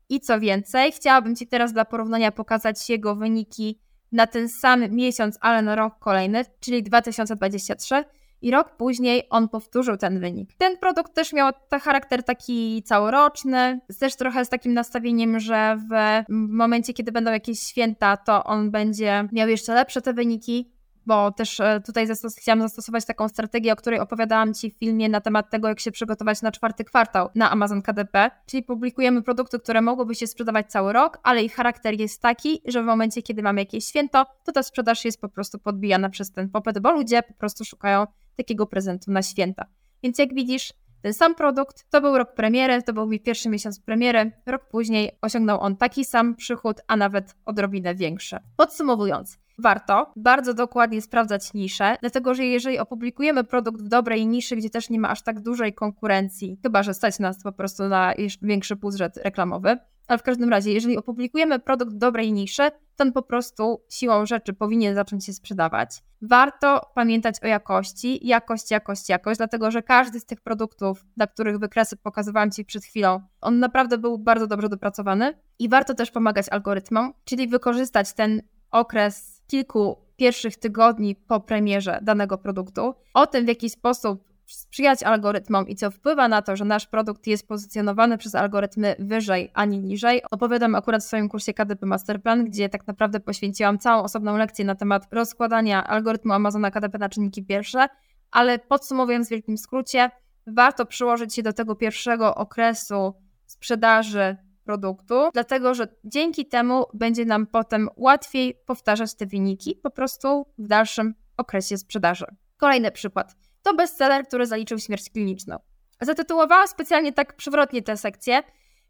I 0.08 0.20
co 0.20 0.40
więcej, 0.40 0.92
chciałabym 0.92 1.36
Ci 1.36 1.46
teraz 1.46 1.72
dla 1.72 1.84
porównania 1.84 2.32
pokazać 2.32 2.90
jego 2.90 3.16
wyniki 3.16 3.80
na 4.12 4.26
ten 4.26 4.48
sam 4.48 4.90
miesiąc, 4.90 5.38
ale 5.40 5.62
na 5.62 5.74
rok 5.74 5.98
kolejny, 5.98 6.44
czyli 6.60 6.82
2023 6.82 8.04
i 8.42 8.50
rok 8.50 8.76
później 8.76 9.26
on 9.30 9.48
powtórzył 9.48 9.96
ten 9.96 10.20
wynik. 10.20 10.50
Ten 10.58 10.78
produkt 10.78 11.14
też 11.14 11.32
miał 11.32 11.52
ten 11.68 11.80
charakter 11.80 12.22
taki 12.22 12.82
całoroczny, 12.82 13.80
też 14.00 14.16
trochę 14.16 14.44
z 14.44 14.48
takim 14.48 14.74
nastawieniem, 14.74 15.40
że 15.40 15.76
w 15.90 16.22
momencie, 16.28 16.92
kiedy 16.94 17.12
będą 17.12 17.30
jakieś 17.30 17.60
święta, 17.60 18.16
to 18.16 18.44
on 18.44 18.70
będzie 18.70 19.28
miał 19.32 19.48
jeszcze 19.48 19.74
lepsze 19.74 20.02
te 20.02 20.12
wyniki, 20.12 20.72
bo 21.06 21.32
też 21.32 21.60
e, 21.60 21.80
tutaj 21.86 22.06
zastos 22.06 22.36
chciałam 22.36 22.60
zastosować 22.62 23.04
taką 23.04 23.28
strategię, 23.28 23.72
o 23.72 23.76
której 23.76 24.00
opowiadałam 24.00 24.54
Ci 24.54 24.70
w 24.70 24.74
filmie 24.74 25.08
na 25.08 25.20
temat 25.20 25.50
tego, 25.50 25.68
jak 25.68 25.80
się 25.80 25.92
przygotować 25.92 26.42
na 26.42 26.52
czwarty 26.52 26.84
kwartał 26.84 27.28
na 27.34 27.50
Amazon 27.50 27.82
KDP, 27.82 28.30
czyli 28.46 28.62
publikujemy 28.62 29.22
produkty, 29.22 29.58
które 29.58 29.80
mogłyby 29.80 30.14
się 30.14 30.26
sprzedawać 30.26 30.70
cały 30.70 30.92
rok, 30.92 31.18
ale 31.22 31.42
ich 31.42 31.54
charakter 31.54 32.00
jest 32.00 32.22
taki, 32.22 32.62
że 32.64 32.82
w 32.82 32.86
momencie, 32.86 33.22
kiedy 33.22 33.42
mamy 33.42 33.60
jakieś 33.60 33.84
święto, 33.84 34.26
to 34.44 34.52
ta 34.52 34.62
sprzedaż 34.62 35.04
jest 35.04 35.20
po 35.20 35.28
prostu 35.28 35.58
podbijana 35.58 36.10
przez 36.10 36.32
ten 36.32 36.50
popyt, 36.50 36.78
bo 36.78 36.92
ludzie 36.92 37.22
po 37.22 37.34
prostu 37.34 37.64
szukają 37.64 38.06
takiego 38.36 38.66
prezentu 38.66 39.10
na 39.10 39.22
święta. 39.22 39.66
Więc 40.02 40.18
jak 40.18 40.34
widzisz, 40.34 40.72
ten 41.02 41.14
sam 41.14 41.34
produkt, 41.34 41.90
to 41.90 42.00
był 42.00 42.18
rok 42.18 42.34
premiery, 42.34 42.82
to 42.82 42.92
był 42.92 43.06
mój 43.06 43.20
pierwszy 43.20 43.48
miesiąc 43.48 43.80
premiery. 43.80 44.32
Rok 44.46 44.68
później 44.68 45.10
osiągnął 45.22 45.60
on 45.60 45.76
taki 45.76 46.04
sam 46.04 46.34
przychód, 46.36 46.80
a 46.86 46.96
nawet 46.96 47.34
odrobinę 47.44 47.94
większy. 47.94 48.38
Podsumowując, 48.56 49.38
warto 49.58 50.12
bardzo 50.16 50.54
dokładnie 50.54 51.02
sprawdzać 51.02 51.54
nisze, 51.54 51.96
dlatego 52.00 52.34
że 52.34 52.44
jeżeli 52.44 52.78
opublikujemy 52.78 53.44
produkt 53.44 53.82
w 53.82 53.88
dobrej 53.88 54.26
niszy, 54.26 54.56
gdzie 54.56 54.70
też 54.70 54.90
nie 54.90 55.00
ma 55.00 55.08
aż 55.08 55.22
tak 55.22 55.40
dużej 55.40 55.74
konkurencji, 55.74 56.58
chyba 56.62 56.82
że 56.82 56.94
stać 56.94 57.18
nas 57.18 57.42
po 57.42 57.52
prostu 57.52 57.88
na 57.88 58.14
większy 58.42 58.76
budżet 58.76 59.16
reklamowy, 59.16 59.76
ale 60.08 60.18
w 60.18 60.22
każdym 60.22 60.50
razie, 60.50 60.72
jeżeli 60.72 60.96
opublikujemy 60.96 61.58
produkt 61.58 61.92
w 61.92 61.98
dobrej 61.98 62.32
niszy, 62.32 62.62
to 62.96 63.04
on 63.04 63.12
po 63.12 63.22
prostu 63.22 63.82
siłą 63.90 64.26
rzeczy 64.26 64.52
powinien 64.52 64.94
zacząć 64.94 65.24
się 65.24 65.32
sprzedawać. 65.32 66.02
Warto 66.22 66.90
pamiętać 66.94 67.34
o 67.42 67.46
jakości, 67.46 68.26
jakość, 68.26 68.70
jakość, 68.70 69.08
jakość, 69.08 69.38
dlatego 69.38 69.70
że 69.70 69.82
każdy 69.82 70.20
z 70.20 70.26
tych 70.26 70.40
produktów, 70.40 71.04
dla 71.16 71.26
których 71.26 71.58
wykresy 71.58 71.96
pokazywałam 71.96 72.50
Ci 72.50 72.64
przed 72.64 72.84
chwilą, 72.84 73.20
on 73.40 73.58
naprawdę 73.58 73.98
był 73.98 74.18
bardzo 74.18 74.46
dobrze 74.46 74.68
dopracowany 74.68 75.38
i 75.58 75.68
warto 75.68 75.94
też 75.94 76.10
pomagać 76.10 76.48
algorytmom, 76.48 77.12
czyli 77.24 77.48
wykorzystać 77.48 78.12
ten 78.12 78.42
okres 78.70 79.42
kilku 79.46 79.96
pierwszych 80.16 80.56
tygodni 80.56 81.14
po 81.14 81.40
premierze 81.40 81.98
danego 82.02 82.38
produktu, 82.38 82.94
o 83.14 83.26
tym 83.26 83.44
w 83.44 83.48
jaki 83.48 83.70
sposób 83.70 84.31
sprzyjać 84.46 85.02
algorytmom 85.02 85.68
i 85.68 85.76
co 85.76 85.90
wpływa 85.90 86.28
na 86.28 86.42
to, 86.42 86.56
że 86.56 86.64
nasz 86.64 86.86
produkt 86.86 87.26
jest 87.26 87.48
pozycjonowany 87.48 88.18
przez 88.18 88.34
algorytmy 88.34 88.96
wyżej 88.98 89.50
ani 89.54 89.78
niżej. 89.78 90.22
Opowiadam 90.30 90.74
akurat 90.74 91.02
w 91.02 91.06
swoim 91.06 91.28
kursie 91.28 91.54
KDP 91.54 91.86
Masterplan, 91.86 92.44
gdzie 92.44 92.68
tak 92.68 92.86
naprawdę 92.86 93.20
poświęciłam 93.20 93.78
całą 93.78 94.02
osobną 94.02 94.36
lekcję 94.36 94.64
na 94.64 94.74
temat 94.74 95.06
rozkładania 95.12 95.84
algorytmu 95.84 96.32
Amazona 96.32 96.70
KDP 96.70 96.98
na 96.98 97.08
czynniki 97.08 97.44
pierwsze, 97.44 97.86
ale 98.30 98.58
podsumowując 98.58 99.26
w 99.26 99.30
wielkim 99.30 99.58
skrócie, 99.58 100.10
warto 100.46 100.86
przyłożyć 100.86 101.34
się 101.34 101.42
do 101.42 101.52
tego 101.52 101.74
pierwszego 101.74 102.34
okresu 102.34 103.14
sprzedaży 103.46 104.36
produktu, 104.64 105.30
dlatego 105.32 105.74
że 105.74 105.88
dzięki 106.04 106.46
temu 106.46 106.84
będzie 106.94 107.24
nam 107.24 107.46
potem 107.46 107.88
łatwiej 107.96 108.54
powtarzać 108.66 109.14
te 109.14 109.26
wyniki 109.26 109.76
po 109.82 109.90
prostu 109.90 110.46
w 110.58 110.66
dalszym 110.66 111.14
okresie 111.36 111.78
sprzedaży. 111.78 112.26
Kolejny 112.56 112.92
przykład. 112.92 113.36
To 113.62 113.74
bestseller, 113.74 114.26
który 114.26 114.46
zaliczył 114.46 114.78
śmierć 114.78 115.10
kliniczną. 115.10 115.56
Zatytułowałam 116.00 116.68
specjalnie 116.68 117.12
tak 117.12 117.36
przewrotnie 117.36 117.82
tę 117.82 117.96
sekcję, 117.96 118.42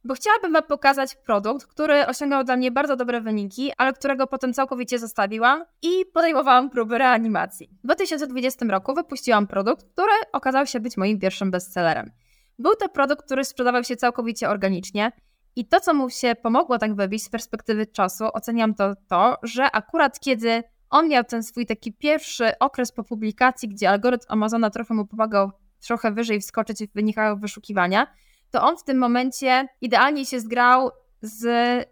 bo 0.04 0.14
chciałabym 0.14 0.52
Wam 0.52 0.62
pokazać 0.62 1.14
produkt, 1.14 1.66
który 1.66 2.06
osiągał 2.06 2.44
dla 2.44 2.56
mnie 2.56 2.70
bardzo 2.70 2.96
dobre 2.96 3.20
wyniki, 3.20 3.72
ale 3.78 3.92
którego 3.92 4.26
potem 4.26 4.52
całkowicie 4.52 4.98
zostawiłam 4.98 5.64
i 5.82 6.06
podejmowałam 6.14 6.70
próby 6.70 6.98
reanimacji. 6.98 7.70
W 7.80 7.84
2020 7.84 8.66
roku 8.66 8.94
wypuściłam 8.94 9.46
produkt, 9.46 9.86
który 9.92 10.12
okazał 10.32 10.66
się 10.66 10.80
być 10.80 10.96
moim 10.96 11.18
pierwszym 11.18 11.50
bestsellerem. 11.50 12.10
Był 12.58 12.76
to 12.76 12.88
produkt, 12.88 13.24
który 13.24 13.44
sprzedawał 13.44 13.84
się 13.84 13.96
całkowicie 13.96 14.48
organicznie 14.48 15.12
i 15.56 15.68
to, 15.68 15.80
co 15.80 15.94
mu 15.94 16.10
się 16.10 16.34
pomogło 16.42 16.78
tak 16.78 16.94
wybić 16.94 17.22
z 17.22 17.28
perspektywy 17.28 17.86
czasu, 17.86 18.24
oceniam 18.32 18.74
to 18.74 18.94
to, 19.08 19.36
że 19.42 19.70
akurat 19.70 20.20
kiedy 20.20 20.62
on 20.92 21.08
miał 21.08 21.24
ten 21.24 21.42
swój 21.42 21.66
taki 21.66 21.92
pierwszy 21.92 22.58
okres 22.58 22.92
po 22.92 23.04
publikacji, 23.04 23.68
gdzie 23.68 23.90
algorytm 23.90 24.26
Amazona 24.28 24.70
trochę 24.70 24.94
mu 24.94 25.06
pomagał 25.06 25.50
trochę 25.86 26.12
wyżej 26.12 26.40
wskoczyć 26.40 26.84
w 26.84 26.92
wynikach 26.94 27.40
wyszukiwania, 27.40 28.06
to 28.50 28.62
on 28.62 28.76
w 28.76 28.84
tym 28.84 28.98
momencie 28.98 29.68
idealnie 29.80 30.26
się 30.26 30.40
zgrał 30.40 30.90
z 31.22 31.44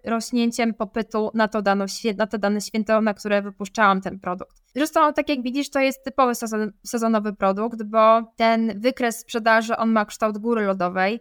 rośnięciem 0.05 0.75
popytu 0.75 1.31
na 1.35 1.49
to, 1.49 1.63
dano, 1.63 1.85
na 2.17 2.27
to 2.27 2.39
dane 2.39 2.61
święto, 2.61 3.01
na 3.01 3.15
które 3.15 3.43
wypuszczałam 3.43 4.01
ten 4.01 4.21
produkt. 4.21 4.57
Zresztą, 4.75 5.13
tak 5.13 5.29
jak 5.29 5.43
widzisz, 5.43 5.71
to 5.71 5.81
jest 5.81 6.05
typowy 6.05 6.35
sezon, 6.35 6.73
sezonowy 6.87 7.33
produkt, 7.33 7.83
bo 7.83 8.33
ten 8.37 8.81
wykres 8.81 9.19
sprzedaży, 9.19 9.77
on 9.77 9.93
ma 9.93 10.05
kształt 10.05 10.39
góry 10.39 10.67
lodowej 10.67 11.21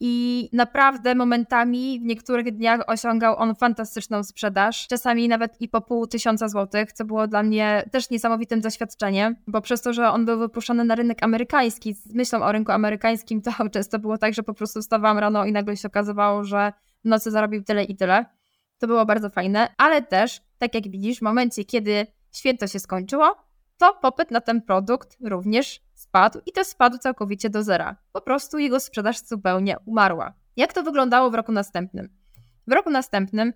i 0.00 0.48
naprawdę 0.52 1.14
momentami 1.14 2.00
w 2.00 2.04
niektórych 2.04 2.56
dniach 2.56 2.80
osiągał 2.86 3.36
on 3.36 3.54
fantastyczną 3.54 4.22
sprzedaż, 4.22 4.86
czasami 4.86 5.28
nawet 5.28 5.60
i 5.60 5.68
po 5.68 5.80
pół 5.80 6.06
tysiąca 6.06 6.48
złotych, 6.48 6.92
co 6.92 7.04
było 7.04 7.26
dla 7.28 7.42
mnie 7.42 7.84
też 7.90 8.10
niesamowitym 8.10 8.60
doświadczeniem, 8.60 9.36
bo 9.46 9.60
przez 9.60 9.82
to, 9.82 9.92
że 9.92 10.10
on 10.10 10.24
był 10.24 10.38
wypuszczony 10.38 10.84
na 10.84 10.94
rynek 10.94 11.22
amerykański, 11.22 11.94
z 11.94 12.14
myślą 12.14 12.42
o 12.42 12.52
rynku 12.52 12.72
amerykańskim, 12.72 13.42
to 13.42 13.50
często 13.72 13.98
było 13.98 14.18
tak, 14.18 14.34
że 14.34 14.42
po 14.42 14.54
prostu 14.54 14.80
wstawałam 14.80 15.18
rano 15.18 15.44
i 15.44 15.52
nagle 15.52 15.76
się 15.76 15.88
okazywało, 15.88 16.44
że 16.44 16.72
w 17.04 17.08
nocy 17.08 17.30
zarobił 17.30 17.62
tyle 17.62 17.84
i 17.84 17.96
tyle. 17.96 18.24
To 18.78 18.86
było 18.86 19.06
bardzo 19.06 19.30
fajne, 19.30 19.74
ale 19.78 20.02
też, 20.02 20.40
tak 20.58 20.74
jak 20.74 20.88
widzisz, 20.88 21.18
w 21.18 21.22
momencie, 21.22 21.64
kiedy 21.64 22.06
święto 22.32 22.66
się 22.66 22.78
skończyło, 22.78 23.36
to 23.78 23.94
popyt 24.02 24.30
na 24.30 24.40
ten 24.40 24.62
produkt 24.62 25.16
również 25.24 25.85
spadł 26.16 26.40
i 26.46 26.52
też 26.52 26.66
spadł 26.66 26.98
całkowicie 26.98 27.50
do 27.50 27.62
zera. 27.62 27.96
Po 28.12 28.20
prostu 28.20 28.58
jego 28.58 28.80
sprzedaż 28.80 29.26
zupełnie 29.26 29.76
umarła. 29.84 30.34
Jak 30.56 30.72
to 30.72 30.82
wyglądało 30.82 31.30
w 31.30 31.34
roku 31.34 31.52
następnym? 31.52 32.08
W 32.66 32.72
roku 32.72 32.90
następnym 32.90 33.52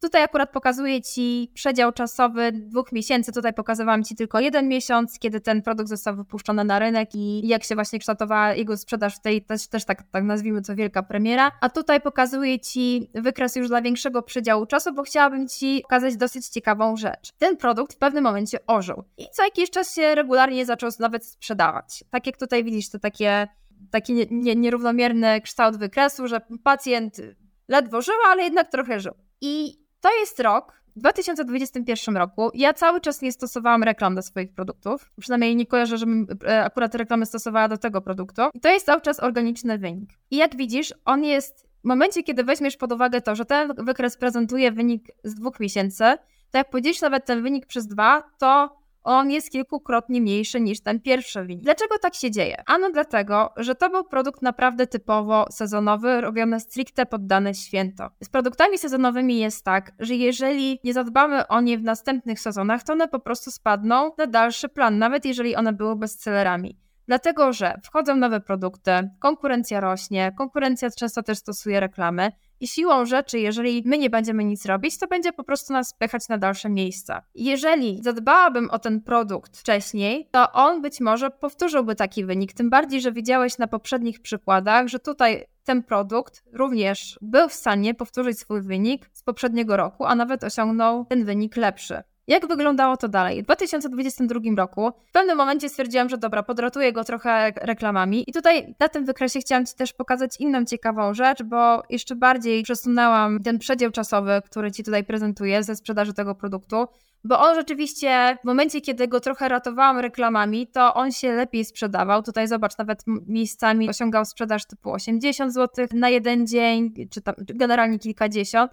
Tutaj 0.00 0.22
akurat 0.22 0.52
pokazuję 0.52 1.02
Ci 1.02 1.50
przedział 1.54 1.92
czasowy 1.92 2.52
dwóch 2.52 2.92
miesięcy. 2.92 3.32
Tutaj 3.32 3.52
pokazywałam 3.54 4.04
Ci 4.04 4.16
tylko 4.16 4.40
jeden 4.40 4.68
miesiąc, 4.68 5.18
kiedy 5.18 5.40
ten 5.40 5.62
produkt 5.62 5.88
został 5.88 6.16
wypuszczony 6.16 6.64
na 6.64 6.78
rynek 6.78 7.14
i 7.14 7.48
jak 7.48 7.64
się 7.64 7.74
właśnie 7.74 7.98
kształtowała 7.98 8.54
jego 8.54 8.76
sprzedaż 8.76 9.16
w 9.16 9.20
tej 9.20 9.44
też, 9.44 9.68
też 9.68 9.84
tak, 9.84 10.02
tak 10.10 10.24
nazwijmy 10.24 10.62
to 10.62 10.74
wielka 10.74 11.02
premiera. 11.02 11.52
A 11.60 11.68
tutaj 11.68 12.00
pokazuję 12.00 12.60
Ci 12.60 13.10
wykres 13.14 13.56
już 13.56 13.68
dla 13.68 13.82
większego 13.82 14.22
przedziału 14.22 14.66
czasu, 14.66 14.94
bo 14.94 15.02
chciałabym 15.02 15.48
Ci 15.48 15.80
pokazać 15.82 16.16
dosyć 16.16 16.48
ciekawą 16.48 16.96
rzecz. 16.96 17.32
Ten 17.38 17.56
produkt 17.56 17.94
w 17.94 17.98
pewnym 17.98 18.24
momencie 18.24 18.58
ożył 18.66 19.04
i 19.18 19.26
co 19.32 19.44
jakiś 19.44 19.70
czas 19.70 19.94
się 19.94 20.14
regularnie 20.14 20.66
zaczął 20.66 20.90
nawet 20.98 21.26
sprzedawać. 21.26 22.04
Tak 22.10 22.26
jak 22.26 22.36
tutaj 22.36 22.64
widzisz, 22.64 22.90
to 22.90 22.98
takie 22.98 23.48
taki 23.90 24.12
nie, 24.12 24.26
nie, 24.30 24.56
nierównomierny 24.56 25.40
kształt 25.40 25.76
wykresu, 25.76 26.28
że 26.28 26.40
pacjent 26.64 27.20
ledwo 27.68 28.02
żył, 28.02 28.14
ale 28.26 28.42
jednak 28.42 28.70
trochę 28.70 29.00
żył. 29.00 29.14
I 29.40 29.85
to 30.06 30.18
jest 30.20 30.40
rok, 30.40 30.72
w 30.96 30.98
2021 30.98 32.16
roku. 32.16 32.50
Ja 32.54 32.74
cały 32.74 33.00
czas 33.00 33.22
nie 33.22 33.32
stosowałam 33.32 33.82
reklam 33.82 34.14
do 34.14 34.22
swoich 34.22 34.52
produktów. 34.52 35.10
Przynajmniej 35.20 35.56
nie 35.56 35.66
kojarzę, 35.66 35.98
żebym 35.98 36.26
e, 36.48 36.64
akurat 36.64 36.94
reklamy 36.94 37.26
stosowała 37.26 37.68
do 37.68 37.78
tego 37.78 38.00
produktu. 38.00 38.42
I 38.54 38.60
to 38.60 38.68
jest 38.68 38.86
cały 38.86 39.00
czas 39.00 39.20
organiczny 39.20 39.78
wynik. 39.78 40.10
I 40.30 40.36
jak 40.36 40.56
widzisz, 40.56 40.94
on 41.04 41.24
jest 41.24 41.68
w 41.84 41.88
momencie, 41.88 42.22
kiedy 42.22 42.44
weźmiesz 42.44 42.76
pod 42.76 42.92
uwagę 42.92 43.20
to, 43.20 43.34
że 43.34 43.44
ten 43.44 43.72
wykres 43.78 44.16
prezentuje 44.16 44.72
wynik 44.72 45.08
z 45.24 45.34
dwóch 45.34 45.60
miesięcy, 45.60 46.04
to 46.50 46.58
jak 46.58 46.70
podzielisz 46.70 47.00
nawet 47.00 47.24
ten 47.24 47.42
wynik 47.42 47.66
przez 47.66 47.86
dwa, 47.86 48.22
to 48.38 48.76
on 49.06 49.30
jest 49.30 49.50
kilkukrotnie 49.50 50.20
mniejszy 50.20 50.60
niż 50.60 50.80
ten 50.80 51.00
pierwszy 51.00 51.44
wynik. 51.44 51.64
Dlaczego 51.64 51.98
tak 51.98 52.14
się 52.14 52.30
dzieje? 52.30 52.62
Ano 52.66 52.90
dlatego, 52.90 53.52
że 53.56 53.74
to 53.74 53.90
był 53.90 54.04
produkt 54.04 54.42
naprawdę 54.42 54.86
typowo 54.86 55.46
sezonowy, 55.50 56.20
robiony 56.20 56.60
stricte 56.60 57.06
pod 57.06 57.26
dane 57.26 57.54
święto. 57.54 58.10
Z 58.22 58.28
produktami 58.28 58.78
sezonowymi 58.78 59.38
jest 59.38 59.64
tak, 59.64 59.92
że 59.98 60.14
jeżeli 60.14 60.80
nie 60.84 60.92
zadbamy 60.92 61.46
o 61.48 61.60
nie 61.60 61.78
w 61.78 61.82
następnych 61.82 62.40
sezonach, 62.40 62.82
to 62.82 62.92
one 62.92 63.08
po 63.08 63.20
prostu 63.20 63.50
spadną 63.50 64.12
na 64.18 64.26
dalszy 64.26 64.68
plan, 64.68 64.98
nawet 64.98 65.24
jeżeli 65.24 65.56
one 65.56 65.72
były 65.72 65.96
bestsellerami. 65.96 66.85
Dlatego, 67.06 67.52
że 67.52 67.80
wchodzą 67.84 68.16
nowe 68.16 68.40
produkty, 68.40 68.90
konkurencja 69.18 69.80
rośnie, 69.80 70.32
konkurencja 70.38 70.90
często 70.90 71.22
też 71.22 71.38
stosuje 71.38 71.80
reklamy 71.80 72.32
i 72.60 72.68
siłą 72.68 73.06
rzeczy, 73.06 73.38
jeżeli 73.38 73.82
my 73.86 73.98
nie 73.98 74.10
będziemy 74.10 74.44
nic 74.44 74.66
robić, 74.66 74.98
to 74.98 75.06
będzie 75.06 75.32
po 75.32 75.44
prostu 75.44 75.72
nas 75.72 75.88
spychać 75.88 76.28
na 76.28 76.38
dalsze 76.38 76.68
miejsca. 76.68 77.22
Jeżeli 77.34 78.02
zadbałabym 78.02 78.70
o 78.70 78.78
ten 78.78 79.00
produkt 79.00 79.56
wcześniej, 79.56 80.28
to 80.30 80.52
on 80.52 80.82
być 80.82 81.00
może 81.00 81.30
powtórzyłby 81.30 81.94
taki 81.94 82.24
wynik. 82.24 82.52
Tym 82.52 82.70
bardziej, 82.70 83.00
że 83.00 83.12
widziałeś 83.12 83.58
na 83.58 83.66
poprzednich 83.66 84.22
przykładach, 84.22 84.88
że 84.88 84.98
tutaj 84.98 85.46
ten 85.64 85.82
produkt 85.82 86.42
również 86.52 87.18
był 87.22 87.48
w 87.48 87.52
stanie 87.52 87.94
powtórzyć 87.94 88.38
swój 88.38 88.62
wynik 88.62 89.10
z 89.12 89.22
poprzedniego 89.22 89.76
roku, 89.76 90.04
a 90.04 90.14
nawet 90.14 90.44
osiągnął 90.44 91.04
ten 91.04 91.24
wynik 91.24 91.56
lepszy. 91.56 92.02
Jak 92.26 92.46
wyglądało 92.48 92.96
to 92.96 93.08
dalej? 93.08 93.42
W 93.42 93.44
2022 93.44 94.40
roku 94.56 94.92
w 95.08 95.12
pewnym 95.12 95.36
momencie 95.36 95.68
stwierdziłam, 95.68 96.08
że 96.08 96.18
dobra, 96.18 96.42
podratuję 96.42 96.92
go 96.92 97.04
trochę 97.04 97.52
reklamami 97.56 98.30
i 98.30 98.32
tutaj 98.32 98.74
na 98.80 98.88
tym 98.88 99.04
wykresie 99.04 99.40
chciałam 99.40 99.66
Ci 99.66 99.74
też 99.74 99.92
pokazać 99.92 100.40
inną 100.40 100.64
ciekawą 100.64 101.14
rzecz, 101.14 101.42
bo 101.42 101.82
jeszcze 101.90 102.16
bardziej 102.16 102.62
przesunęłam 102.62 103.42
ten 103.42 103.58
przedział 103.58 103.90
czasowy, 103.90 104.42
który 104.44 104.72
Ci 104.72 104.84
tutaj 104.84 105.04
prezentuję 105.04 105.62
ze 105.62 105.76
sprzedaży 105.76 106.14
tego 106.14 106.34
produktu, 106.34 106.86
bo 107.24 107.40
on 107.40 107.54
rzeczywiście 107.54 108.38
w 108.42 108.46
momencie, 108.46 108.80
kiedy 108.80 109.08
go 109.08 109.20
trochę 109.20 109.48
ratowałam 109.48 109.98
reklamami, 109.98 110.66
to 110.66 110.94
on 110.94 111.12
się 111.12 111.32
lepiej 111.32 111.64
sprzedawał. 111.64 112.22
Tutaj 112.22 112.48
zobacz, 112.48 112.78
nawet 112.78 113.04
miejscami 113.26 113.88
osiągał 113.88 114.24
sprzedaż 114.24 114.66
typu 114.66 114.92
80 114.92 115.54
zł 115.54 115.86
na 115.94 116.08
jeden 116.08 116.46
dzień, 116.46 116.94
czy 117.10 117.22
tam 117.22 117.34
generalnie 117.38 117.98
kilkadziesiąt. 117.98 118.72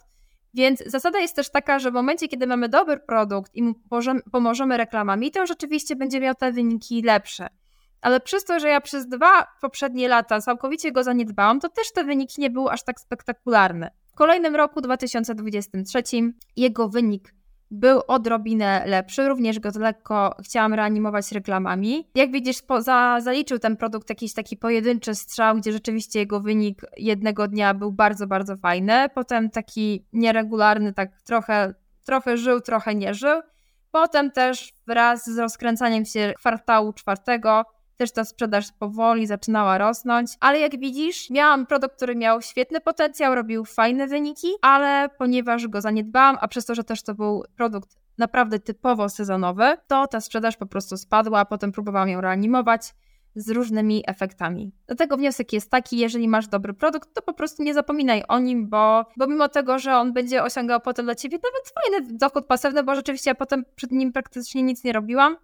Więc 0.54 0.82
zasada 0.86 1.18
jest 1.18 1.36
też 1.36 1.50
taka, 1.50 1.78
że 1.78 1.90
w 1.90 1.94
momencie, 1.94 2.28
kiedy 2.28 2.46
mamy 2.46 2.68
dobry 2.68 2.96
produkt 2.96 3.54
i 3.54 3.62
mu 3.62 3.74
pomożemy 4.32 4.76
reklamami, 4.76 5.30
to 5.30 5.46
rzeczywiście 5.46 5.96
będzie 5.96 6.20
miał 6.20 6.34
te 6.34 6.52
wyniki 6.52 7.02
lepsze. 7.02 7.48
Ale 8.00 8.20
przez 8.20 8.44
to, 8.44 8.60
że 8.60 8.68
ja 8.68 8.80
przez 8.80 9.08
dwa 9.08 9.46
poprzednie 9.60 10.08
lata 10.08 10.40
całkowicie 10.40 10.92
go 10.92 11.02
zaniedbałam, 11.02 11.60
to 11.60 11.68
też 11.68 11.92
te 11.92 12.04
wyniki 12.04 12.40
nie 12.40 12.50
były 12.50 12.70
aż 12.70 12.84
tak 12.84 13.00
spektakularne. 13.00 13.90
W 14.06 14.14
kolejnym 14.14 14.56
roku, 14.56 14.80
2023, 14.80 16.02
jego 16.56 16.88
wynik 16.88 17.34
był 17.74 18.00
odrobinę 18.08 18.82
lepszy, 18.86 19.28
również 19.28 19.60
go 19.60 19.70
lekko 19.78 20.36
chciałam 20.44 20.74
reanimować 20.74 21.32
reklamami. 21.32 22.08
Jak 22.14 22.32
widzisz, 22.32 22.56
za, 22.78 23.18
zaliczył 23.20 23.58
ten 23.58 23.76
produkt 23.76 24.08
jakiś 24.08 24.34
taki 24.34 24.56
pojedynczy 24.56 25.14
strzał, 25.14 25.56
gdzie 25.56 25.72
rzeczywiście 25.72 26.18
jego 26.18 26.40
wynik 26.40 26.82
jednego 26.96 27.48
dnia 27.48 27.74
był 27.74 27.92
bardzo, 27.92 28.26
bardzo 28.26 28.56
fajny. 28.56 29.08
Potem 29.14 29.50
taki 29.50 30.06
nieregularny, 30.12 30.92
tak 30.92 31.22
trochę, 31.22 31.74
trochę 32.04 32.36
żył, 32.36 32.60
trochę 32.60 32.94
nie 32.94 33.14
żył. 33.14 33.40
Potem 33.90 34.30
też 34.30 34.72
wraz 34.86 35.24
z 35.30 35.38
rozkręcaniem 35.38 36.04
się 36.04 36.32
kwartału 36.36 36.92
czwartego 36.92 37.64
też 37.96 38.12
ta 38.12 38.24
sprzedaż 38.24 38.72
powoli 38.78 39.26
zaczynała 39.26 39.78
rosnąć, 39.78 40.30
ale 40.40 40.60
jak 40.60 40.78
widzisz, 40.78 41.30
miałam 41.30 41.66
produkt, 41.66 41.96
który 41.96 42.16
miał 42.16 42.42
świetny 42.42 42.80
potencjał, 42.80 43.34
robił 43.34 43.64
fajne 43.64 44.06
wyniki, 44.06 44.48
ale 44.62 45.08
ponieważ 45.18 45.68
go 45.68 45.80
zaniedbałam, 45.80 46.36
a 46.40 46.48
przez 46.48 46.66
to, 46.66 46.74
że 46.74 46.84
też 46.84 47.02
to 47.02 47.14
był 47.14 47.44
produkt 47.56 47.96
naprawdę 48.18 48.58
typowo 48.58 49.08
sezonowy, 49.08 49.76
to 49.86 50.06
ta 50.06 50.20
sprzedaż 50.20 50.56
po 50.56 50.66
prostu 50.66 50.96
spadła, 50.96 51.40
a 51.40 51.44
potem 51.44 51.72
próbowałam 51.72 52.08
ją 52.08 52.20
reanimować 52.20 52.94
z 53.36 53.50
różnymi 53.50 54.02
efektami. 54.06 54.72
Dlatego 54.86 55.16
wniosek 55.16 55.52
jest 55.52 55.70
taki, 55.70 55.98
jeżeli 55.98 56.28
masz 56.28 56.48
dobry 56.48 56.74
produkt, 56.74 57.14
to 57.14 57.22
po 57.22 57.34
prostu 57.34 57.62
nie 57.62 57.74
zapominaj 57.74 58.22
o 58.28 58.38
nim, 58.38 58.68
bo, 58.68 59.04
bo 59.16 59.26
mimo 59.26 59.48
tego, 59.48 59.78
że 59.78 59.96
on 59.96 60.12
będzie 60.12 60.42
osiągał 60.42 60.80
potem 60.80 61.06
dla 61.06 61.14
ciebie 61.14 61.38
nawet 61.38 61.72
fajny 61.74 62.18
dochód 62.18 62.46
pasywny, 62.46 62.82
bo 62.82 62.94
rzeczywiście 62.94 63.30
ja 63.30 63.34
potem 63.34 63.64
przed 63.74 63.92
nim 63.92 64.12
praktycznie 64.12 64.62
nic 64.62 64.84
nie 64.84 64.92
robiłam, 64.92 65.36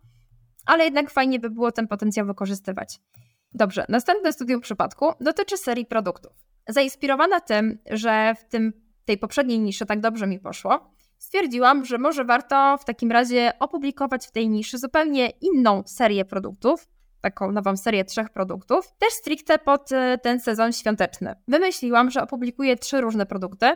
ale 0.66 0.84
jednak 0.84 1.10
fajnie 1.10 1.40
by 1.40 1.50
było 1.50 1.72
ten 1.72 1.88
potencjał 1.88 2.26
wykorzystywać. 2.26 3.00
Dobrze, 3.54 3.84
następne 3.88 4.32
studium 4.32 4.60
przypadku 4.60 5.12
dotyczy 5.20 5.56
serii 5.56 5.86
produktów. 5.86 6.32
Zainspirowana 6.68 7.40
tym, 7.40 7.78
że 7.90 8.34
w 8.40 8.44
tym, 8.44 8.72
tej 9.04 9.18
poprzedniej 9.18 9.58
niszy 9.58 9.86
tak 9.86 10.00
dobrze 10.00 10.26
mi 10.26 10.38
poszło, 10.38 10.94
stwierdziłam, 11.18 11.84
że 11.84 11.98
może 11.98 12.24
warto 12.24 12.78
w 12.78 12.84
takim 12.84 13.12
razie 13.12 13.52
opublikować 13.58 14.26
w 14.26 14.30
tej 14.30 14.48
niszy 14.48 14.78
zupełnie 14.78 15.30
inną 15.30 15.82
serię 15.86 16.24
produktów, 16.24 16.88
taką 17.20 17.52
nową 17.52 17.76
serię 17.76 18.04
trzech 18.04 18.30
produktów, 18.30 18.94
też 18.98 19.12
stricte 19.12 19.58
pod 19.58 19.92
e, 19.92 20.18
ten 20.18 20.40
sezon 20.40 20.72
świąteczny. 20.72 21.34
Wymyśliłam, 21.48 22.10
że 22.10 22.22
opublikuję 22.22 22.76
trzy 22.76 23.00
różne 23.00 23.26
produkty. 23.26 23.66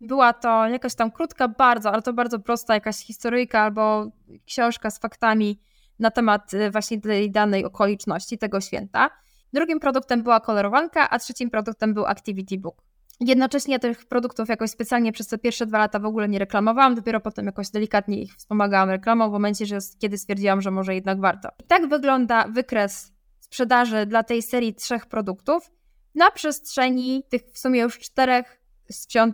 Była 0.00 0.32
to 0.32 0.66
jakaś 0.66 0.94
tam 0.94 1.10
krótka, 1.10 1.48
bardzo, 1.48 1.92
ale 1.92 2.02
to 2.02 2.12
bardzo 2.12 2.38
prosta 2.38 2.74
jakaś 2.74 2.96
historyjka 2.96 3.60
albo 3.60 4.06
książka 4.46 4.90
z 4.90 4.98
faktami 4.98 5.60
na 5.98 6.10
temat 6.10 6.54
y, 6.54 6.70
właśnie 6.70 7.00
tej 7.00 7.30
danej 7.30 7.64
okoliczności, 7.64 8.38
tego 8.38 8.60
święta. 8.60 9.10
Drugim 9.52 9.80
produktem 9.80 10.22
była 10.22 10.40
kolorowanka, 10.40 11.10
a 11.10 11.18
trzecim 11.18 11.50
produktem 11.50 11.94
był 11.94 12.06
Activity 12.06 12.58
Book. 12.58 12.82
Jednocześnie 13.20 13.78
tych 13.78 14.06
produktów 14.06 14.48
jakoś 14.48 14.70
specjalnie 14.70 15.12
przez 15.12 15.26
te 15.26 15.38
pierwsze 15.38 15.66
dwa 15.66 15.78
lata 15.78 15.98
w 15.98 16.04
ogóle 16.04 16.28
nie 16.28 16.38
reklamowałam, 16.38 16.94
dopiero 16.94 17.20
potem 17.20 17.46
jakoś 17.46 17.70
delikatnie 17.70 18.22
ich 18.22 18.34
wspomagałam 18.36 18.90
reklamą 18.90 19.28
w 19.28 19.32
momencie, 19.32 19.66
że 19.66 19.78
kiedy 19.98 20.18
stwierdziłam, 20.18 20.62
że 20.62 20.70
może 20.70 20.94
jednak 20.94 21.20
warto. 21.20 21.48
I 21.64 21.66
tak 21.66 21.88
wygląda 21.88 22.48
wykres 22.48 23.12
sprzedaży 23.40 24.06
dla 24.06 24.22
tej 24.22 24.42
serii 24.42 24.74
trzech 24.74 25.06
produktów 25.06 25.70
na 26.14 26.30
przestrzeni 26.30 27.24
tych 27.28 27.42
w 27.52 27.58
sumie 27.58 27.80
już 27.80 27.98
czterech 27.98 28.57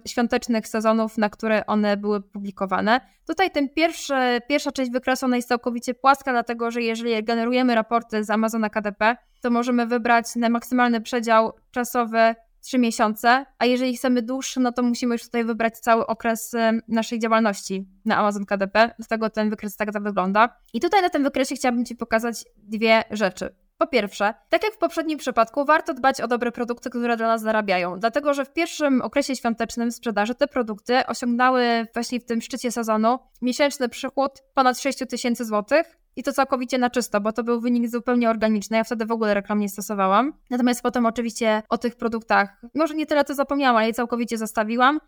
świątecznych 0.09 0.69
sezonów, 0.69 1.19
na 1.19 1.29
które 1.29 1.67
one 1.67 1.97
były 1.97 2.23
publikowane. 2.23 3.01
Tutaj 3.27 3.51
ten 3.51 3.69
pierwszy, 3.69 4.15
pierwsza 4.49 4.73
część 4.73 4.91
wykresu 4.91 5.29
jest 5.29 5.49
całkowicie 5.49 5.95
płaska, 5.95 6.33
dlatego 6.33 6.71
że 6.71 6.83
jeżeli 6.83 7.25
generujemy 7.25 7.75
raporty 7.75 8.25
z 8.25 8.31
Amazona 8.31 8.71
KDP, 8.71 9.17
to 9.43 9.51
możemy 9.51 9.87
wybrać 9.87 10.37
na 10.37 10.49
maksymalny 10.49 11.01
przedział 11.01 11.53
czasowy 11.71 12.35
3 12.61 12.79
miesiące, 12.79 13.47
a 13.59 13.67
jeżeli 13.67 13.97
chcemy 13.97 14.23
dłuższy, 14.23 14.61
no 14.61 14.73
to 14.73 14.83
musimy 14.83 15.15
już 15.15 15.23
tutaj 15.23 15.45
wybrać 15.45 15.79
cały 15.79 16.07
okres 16.07 16.53
naszej 16.89 17.19
działalności 17.19 17.89
na 18.05 18.17
Amazon 18.17 18.47
KDP, 18.47 18.95
dlatego 18.99 19.31
ten 19.31 19.51
wykres 19.51 19.77
tak 19.77 20.03
wygląda. 20.03 20.57
I 20.73 20.81
tutaj 20.81 21.03
na 21.03 21.11
tym 21.11 21.23
wykresie 21.23 21.55
chciałabym 21.55 21.85
Ci 21.85 21.97
pokazać 21.97 22.45
dwie 22.57 23.05
rzeczy. 23.11 23.55
Po 23.79 23.87
pierwsze, 23.87 24.35
tak 24.49 24.65
jak 24.65 24.75
w 24.75 24.79
poprzednim 24.79 25.19
przypadku, 25.19 25.65
warto 25.65 25.95
dbać 25.95 26.21
o 26.21 26.29
dobre 26.29 26.53
produkty, 26.53 26.91
które 26.91 27.17
dla 27.17 27.27
nas 27.27 27.43
zarabiają, 27.43 27.99
dlatego 27.99 28.35
że 28.35 28.45
w 28.45 28.53
pierwszym 28.53 29.03
okresie 29.03 29.37
świątecznym 29.37 29.93
sprzedaży 29.93 30.35
te 30.35 30.49
produkty 30.49 31.07
osiągnęły 31.07 31.87
właśnie 31.95 32.21
w 32.21 32.25
tym 32.25 32.41
szczycie 32.41 32.73
sezonu 32.73 33.19
miesięczny 33.43 33.89
przychód 33.89 34.43
ponad 34.55 34.79
6 34.79 34.99
tysięcy 35.09 35.45
złotych, 35.45 35.99
i 36.17 36.23
to 36.23 36.33
całkowicie 36.33 36.79
na 36.79 36.91
czysto, 36.91 37.21
bo 37.21 37.33
to 37.33 37.45
był 37.45 37.61
wynik 37.61 37.89
zupełnie 37.89 38.31
organiczny. 38.31 38.77
Ja 38.77 38.85
wtedy 38.85 39.07
w 39.07 39.11
ogóle 39.11 39.35
reklam 39.35 39.59
nie 39.59 39.69
stosowałam. 39.69 40.33
Natomiast 40.51 40.83
potem 40.83 41.07
oczywiście 41.07 41.63
o 41.69 41.79
tych 41.79 41.97
produktach, 41.97 42.61
może 42.75 42.95
nie 42.95 43.07
tyle 43.07 43.25
to 43.25 43.35
zapomniałam, 43.35 43.77
ale 43.77 43.87
je 43.87 43.95
całkowicie 43.95 44.39
zostawiłam. 44.39 45.01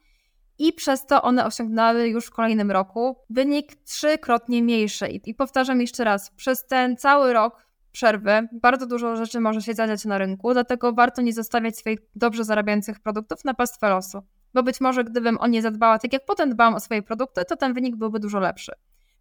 I 0.59 0.73
przez 0.73 1.07
to 1.07 1.23
one 1.23 1.47
osiągnęły 1.47 2.09
już 2.09 2.27
w 2.27 2.31
kolejnym 2.31 2.71
roku 2.71 3.17
wynik 3.31 3.75
trzykrotnie 3.85 4.63
mniejszy. 4.63 5.07
I 5.09 5.35
powtarzam 5.35 5.81
jeszcze 5.81 6.05
raz, 6.05 6.31
przez 6.31 6.67
ten 6.67 6.97
cały 6.97 7.33
rok 7.33 7.66
przerwy, 7.97 8.49
bardzo 8.53 8.87
dużo 8.87 9.17
rzeczy 9.17 9.41
może 9.41 9.62
się 9.62 9.75
zadziać 9.75 10.05
na 10.05 10.19
rynku, 10.19 10.53
dlatego 10.53 10.93
warto 10.93 11.23
nie 11.23 11.33
zostawiać 11.33 11.76
swoich 11.76 11.99
dobrze 12.15 12.45
zarabiających 12.45 13.00
produktów 13.00 13.45
na 13.45 13.55
pastwę 13.55 13.88
losu. 13.88 14.23
Bo 14.55 14.62
być 14.62 14.81
może 14.81 15.05
gdybym 15.05 15.38
o 15.41 15.47
nie 15.47 15.62
zadbała 15.62 15.99
tak 15.99 16.12
jak 16.12 16.25
potem 16.25 16.50
dbałam 16.50 16.75
o 16.75 16.81
swoje 16.81 17.03
produkty, 17.03 17.45
to 17.45 17.57
ten 17.57 17.75
wynik 17.75 17.97
byłby 17.97 18.21
dużo 18.21 18.41
lepszy. 18.41 18.73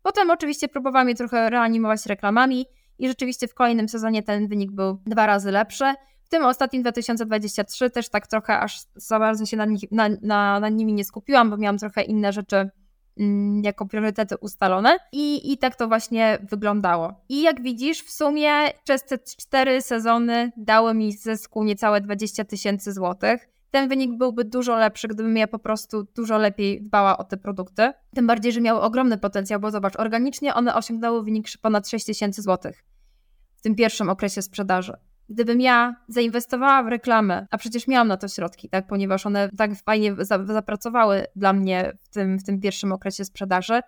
Potem 0.02 0.30
oczywiście 0.30 0.68
próbowałam 0.68 1.10
je 1.10 1.16
trochę 1.16 1.50
reanimować 1.50 2.06
reklamami 2.06 2.66
i 3.00 3.08
rzeczywiście 3.08 3.48
w 3.48 3.54
kolejnym 3.54 3.90
sezonie 3.90 4.24
ten 4.24 4.48
wynik 4.48 4.72
był 4.72 5.02
dwa 5.06 5.26
razy 5.26 5.52
lepszy. 5.52 5.94
W 6.24 6.30
tym 6.30 6.46
ostatnim 6.46 6.82
2023 6.82 7.90
też 7.90 8.10
tak 8.10 8.28
trochę 8.28 8.60
aż 8.60 8.82
za 8.96 9.20
bardzo 9.20 9.46
się 9.46 9.58
na, 9.58 9.66
nich, 9.66 9.92
na, 9.92 10.10
na, 10.22 10.60
na 10.60 10.70
nimi 10.70 10.94
nie 10.94 11.06
skupiłam, 11.06 11.50
bo 11.50 11.58
miałam 11.58 11.78
trochę 11.78 12.04
inne 12.04 12.34
rzeczy 12.34 12.70
jako 13.64 13.86
priorytety 13.86 14.36
ustalone 14.38 14.98
I, 15.12 15.52
i 15.54 15.58
tak 15.58 15.76
to 15.76 15.88
właśnie 15.88 16.38
wyglądało. 16.50 17.14
I 17.30 17.42
jak 17.42 17.62
widzisz, 17.62 18.04
w 18.04 18.12
sumie 18.12 18.52
przez 18.84 19.04
te 19.04 19.20
cztery 19.20 19.82
sezony 19.82 20.52
dały 20.58 20.94
mi 20.94 21.12
zysku 21.12 21.64
niecałe 21.64 22.02
20 22.02 22.46
tysięcy 22.46 22.94
złotych. 22.94 23.50
Ten 23.72 23.90
wynik 23.90 24.18
byłby 24.18 24.46
dużo 24.46 24.76
lepszy, 24.76 25.08
gdybym 25.08 25.38
ja 25.38 25.48
po 25.48 25.60
prostu 25.60 26.04
dużo 26.16 26.38
lepiej 26.38 26.82
dbała 26.82 27.18
o 27.18 27.24
te 27.24 27.38
produkty. 27.38 27.92
Tym 28.16 28.28
bardziej, 28.28 28.52
że 28.52 28.62
miały 28.62 28.82
ogromny 28.82 29.18
potencjał, 29.18 29.60
bo 29.60 29.72
zobacz, 29.72 29.96
organicznie 29.96 30.54
one 30.54 30.76
osiągnęły 30.76 31.24
wynik 31.24 31.48
ponad 31.62 31.90
6 31.90 32.06
tysięcy 32.06 32.42
złotych 32.42 32.84
w 33.56 33.62
tym 33.62 33.76
pierwszym 33.76 34.10
okresie 34.10 34.42
sprzedaży. 34.42 34.94
Gdybym 35.30 35.62
ja 35.62 35.96
zainwestowała 36.08 36.84
w 36.84 36.88
reklamę, 36.88 37.48
a 37.52 37.58
przecież 37.58 37.88
miałam 37.88 38.08
na 38.08 38.18
to 38.18 38.28
środki, 38.28 38.70
tak, 38.70 38.88
ponieważ 38.88 39.26
one 39.26 39.50
tak 39.58 39.72
fajnie 39.76 40.16
zapracowały 40.46 41.26
dla 41.36 41.54
mnie 41.54 41.98
w 42.04 42.10
tym, 42.10 42.40
w 42.40 42.44
tym 42.44 42.62
pierwszym 42.62 42.92
okresie 42.92 43.26
sprzedaży, 43.26 43.82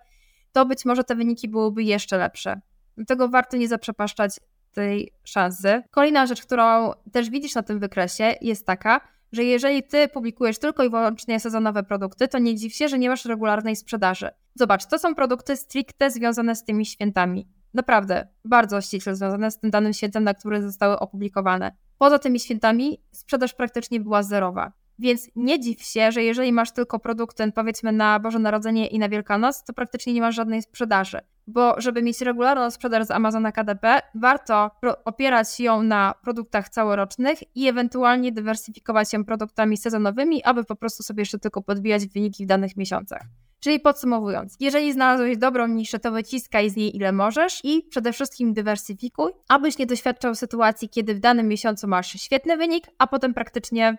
to 0.52 0.66
być 0.66 0.84
może 0.84 1.04
te 1.04 1.14
wyniki 1.14 1.48
byłyby 1.48 1.82
jeszcze 1.82 2.18
lepsze. 2.18 2.60
Dlatego 2.96 3.28
warto 3.28 3.56
nie 3.56 3.68
zaprzepaszczać 3.68 4.40
tej 4.72 5.12
szansy. 5.24 5.82
Kolejna 5.90 6.26
rzecz, 6.26 6.42
którą 6.42 6.92
też 7.12 7.30
widzisz 7.30 7.54
na 7.54 7.62
tym 7.62 7.78
wykresie, 7.78 8.34
jest 8.40 8.66
taka, 8.66 9.00
że 9.32 9.44
jeżeli 9.44 9.82
ty 9.82 10.08
publikujesz 10.08 10.58
tylko 10.58 10.84
i 10.84 10.90
wyłącznie 10.90 11.40
sezonowe 11.40 11.82
produkty, 11.82 12.28
to 12.28 12.38
nie 12.38 12.54
dziw 12.54 12.74
się, 12.74 12.88
że 12.88 12.98
nie 12.98 13.08
masz 13.08 13.24
regularnej 13.24 13.76
sprzedaży. 13.76 14.28
Zobacz, 14.54 14.86
to 14.86 14.98
są 14.98 15.14
produkty 15.14 15.56
stricte 15.56 16.10
związane 16.10 16.56
z 16.56 16.64
tymi 16.64 16.86
świętami 16.86 17.48
naprawdę 17.74 18.28
bardzo 18.44 18.80
ściśle 18.80 19.16
związane 19.16 19.50
z 19.50 19.58
tym 19.58 19.70
danym 19.70 19.92
świętem, 19.92 20.24
na 20.24 20.34
które 20.34 20.62
zostały 20.62 20.98
opublikowane. 20.98 21.76
Poza 21.98 22.18
tymi 22.18 22.40
świętami 22.40 23.02
sprzedaż 23.12 23.54
praktycznie 23.54 24.00
była 24.00 24.22
zerowa. 24.22 24.72
Więc 24.98 25.30
nie 25.36 25.60
dziw 25.60 25.82
się, 25.82 26.12
że 26.12 26.22
jeżeli 26.22 26.52
masz 26.52 26.72
tylko 26.72 26.98
produkty, 26.98 27.52
powiedzmy 27.52 27.92
na 27.92 28.20
Boże 28.20 28.38
Narodzenie 28.38 28.86
i 28.86 28.98
na 28.98 29.08
Wielkanoc, 29.08 29.64
to 29.64 29.72
praktycznie 29.72 30.12
nie 30.12 30.20
masz 30.20 30.34
żadnej 30.34 30.62
sprzedaży. 30.62 31.18
Bo 31.46 31.80
żeby 31.80 32.02
mieć 32.02 32.20
regularną 32.20 32.70
sprzedaż 32.70 33.06
z 33.06 33.10
Amazona 33.10 33.52
KDP, 33.52 34.00
warto 34.14 34.70
opierać 35.04 35.60
ją 35.60 35.82
na 35.82 36.14
produktach 36.22 36.68
całorocznych 36.68 37.56
i 37.56 37.68
ewentualnie 37.68 38.32
dywersyfikować 38.32 39.10
się 39.10 39.24
produktami 39.24 39.76
sezonowymi, 39.76 40.44
aby 40.44 40.64
po 40.64 40.76
prostu 40.76 41.02
sobie 41.02 41.20
jeszcze 41.20 41.38
tylko 41.38 41.62
podbijać 41.62 42.06
wyniki 42.06 42.44
w 42.44 42.48
danych 42.48 42.76
miesiącach. 42.76 43.22
Czyli 43.60 43.80
podsumowując, 43.80 44.56
jeżeli 44.60 44.92
znalazłeś 44.92 45.38
dobrą 45.38 45.66
niszę, 45.66 45.98
to 45.98 46.12
wyciskaj 46.12 46.70
z 46.70 46.76
niej 46.76 46.96
ile 46.96 47.12
możesz 47.12 47.60
i 47.64 47.82
przede 47.90 48.12
wszystkim 48.12 48.54
dywersyfikuj, 48.54 49.32
abyś 49.48 49.78
nie 49.78 49.86
doświadczał 49.86 50.34
sytuacji, 50.34 50.88
kiedy 50.88 51.14
w 51.14 51.20
danym 51.20 51.48
miesiącu 51.48 51.88
masz 51.88 52.12
świetny 52.12 52.56
wynik, 52.56 52.86
a 52.98 53.06
potem 53.06 53.34
praktycznie 53.34 53.96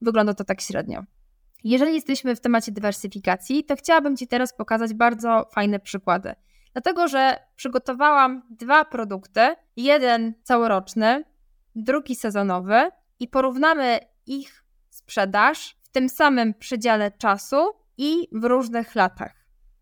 wygląda 0.00 0.34
to 0.34 0.44
tak 0.44 0.60
średnio. 0.60 1.04
Jeżeli 1.64 1.94
jesteśmy 1.94 2.36
w 2.36 2.40
temacie 2.40 2.72
dywersyfikacji, 2.72 3.64
to 3.64 3.76
chciałabym 3.76 4.16
Ci 4.16 4.26
teraz 4.28 4.56
pokazać 4.56 4.94
bardzo 4.94 5.48
fajne 5.54 5.80
przykłady. 5.80 6.34
Dlatego, 6.72 7.08
że 7.08 7.36
przygotowałam 7.56 8.42
dwa 8.50 8.84
produkty, 8.84 9.40
jeden 9.76 10.34
całoroczny, 10.42 11.24
drugi 11.74 12.16
sezonowy 12.16 12.90
i 13.20 13.28
porównamy 13.28 13.98
ich 14.26 14.64
sprzedaż 14.90 15.76
w 15.82 15.88
tym 15.88 16.08
samym 16.08 16.54
przedziale 16.54 17.10
czasu 17.10 17.56
i 17.98 18.28
w 18.32 18.44
różnych 18.44 18.94
latach. 18.94 19.32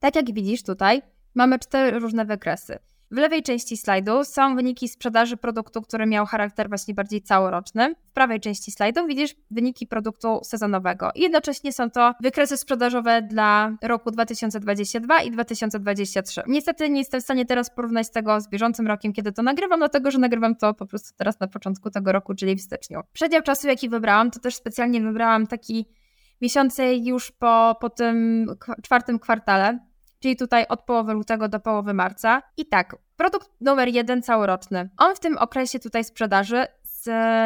Tak 0.01 0.17
jak 0.17 0.33
widzisz 0.33 0.63
tutaj, 0.63 1.03
mamy 1.35 1.59
cztery 1.59 1.99
różne 1.99 2.25
wykresy. 2.25 2.79
W 3.13 3.17
lewej 3.17 3.43
części 3.43 3.77
slajdu 3.77 4.25
są 4.25 4.57
wyniki 4.57 4.89
sprzedaży 4.89 5.37
produktu, 5.37 5.83
który 5.83 6.07
miał 6.07 6.27
charakter 6.27 6.69
właśnie 6.69 6.95
bardziej 6.95 7.23
całoroczny. 7.23 7.95
W 8.11 8.13
prawej 8.13 8.41
części 8.41 8.73
slajdu 8.73 9.07
widzisz 9.07 9.35
wyniki 9.51 9.87
produktu 9.87 10.41
sezonowego. 10.45 11.11
I 11.15 11.21
jednocześnie 11.23 11.73
są 11.73 11.91
to 11.91 12.15
wykresy 12.21 12.57
sprzedażowe 12.57 13.23
dla 13.23 13.77
roku 13.83 14.11
2022 14.11 15.23
i 15.23 15.31
2023. 15.31 16.43
Niestety 16.47 16.91
nie 16.91 16.99
jestem 16.99 17.21
w 17.21 17.25
stanie 17.25 17.47
teraz 17.47 17.71
porównać 17.71 18.11
tego 18.11 18.41
z 18.41 18.49
bieżącym 18.49 18.87
rokiem, 18.87 19.13
kiedy 19.13 19.33
to 19.33 19.43
nagrywam, 19.43 19.79
dlatego 19.79 20.11
że 20.11 20.19
nagrywam 20.19 20.57
to 20.57 20.75
po 20.75 20.87
prostu 20.87 21.11
teraz 21.17 21.41
na 21.41 21.49
początku 21.49 21.91
tego 21.91 22.13
roku, 22.13 22.35
czyli 22.35 22.57
w 22.57 22.61
styczniu. 22.61 23.01
Przedział 23.13 23.43
czasu, 23.43 23.69
jaki 23.69 23.89
wybrałam, 23.89 24.31
to 24.31 24.41
też 24.41 24.55
specjalnie 24.55 25.01
wybrałam 25.01 25.47
taki 25.47 25.87
miesiące 26.43 26.95
już 26.95 27.31
po, 27.31 27.77
po 27.81 27.91
tym 27.91 28.47
czwartym 28.83 29.19
kwartale, 29.19 29.79
czyli 30.21 30.37
tutaj 30.37 30.67
od 30.69 30.85
połowy 30.85 31.13
lutego 31.13 31.49
do 31.49 31.61
połowy 31.61 31.95
marca. 31.95 32.43
I 32.57 32.67
tak, 32.67 32.97
produkt 33.17 33.51
numer 33.61 33.89
jeden 33.89 34.23
całoroczny. 34.23 34.91
On 34.99 35.15
w 35.15 35.21
tym 35.21 35.39
okresie 35.39 35.79
tutaj 35.79 36.05
sprzedaży, 36.05 36.67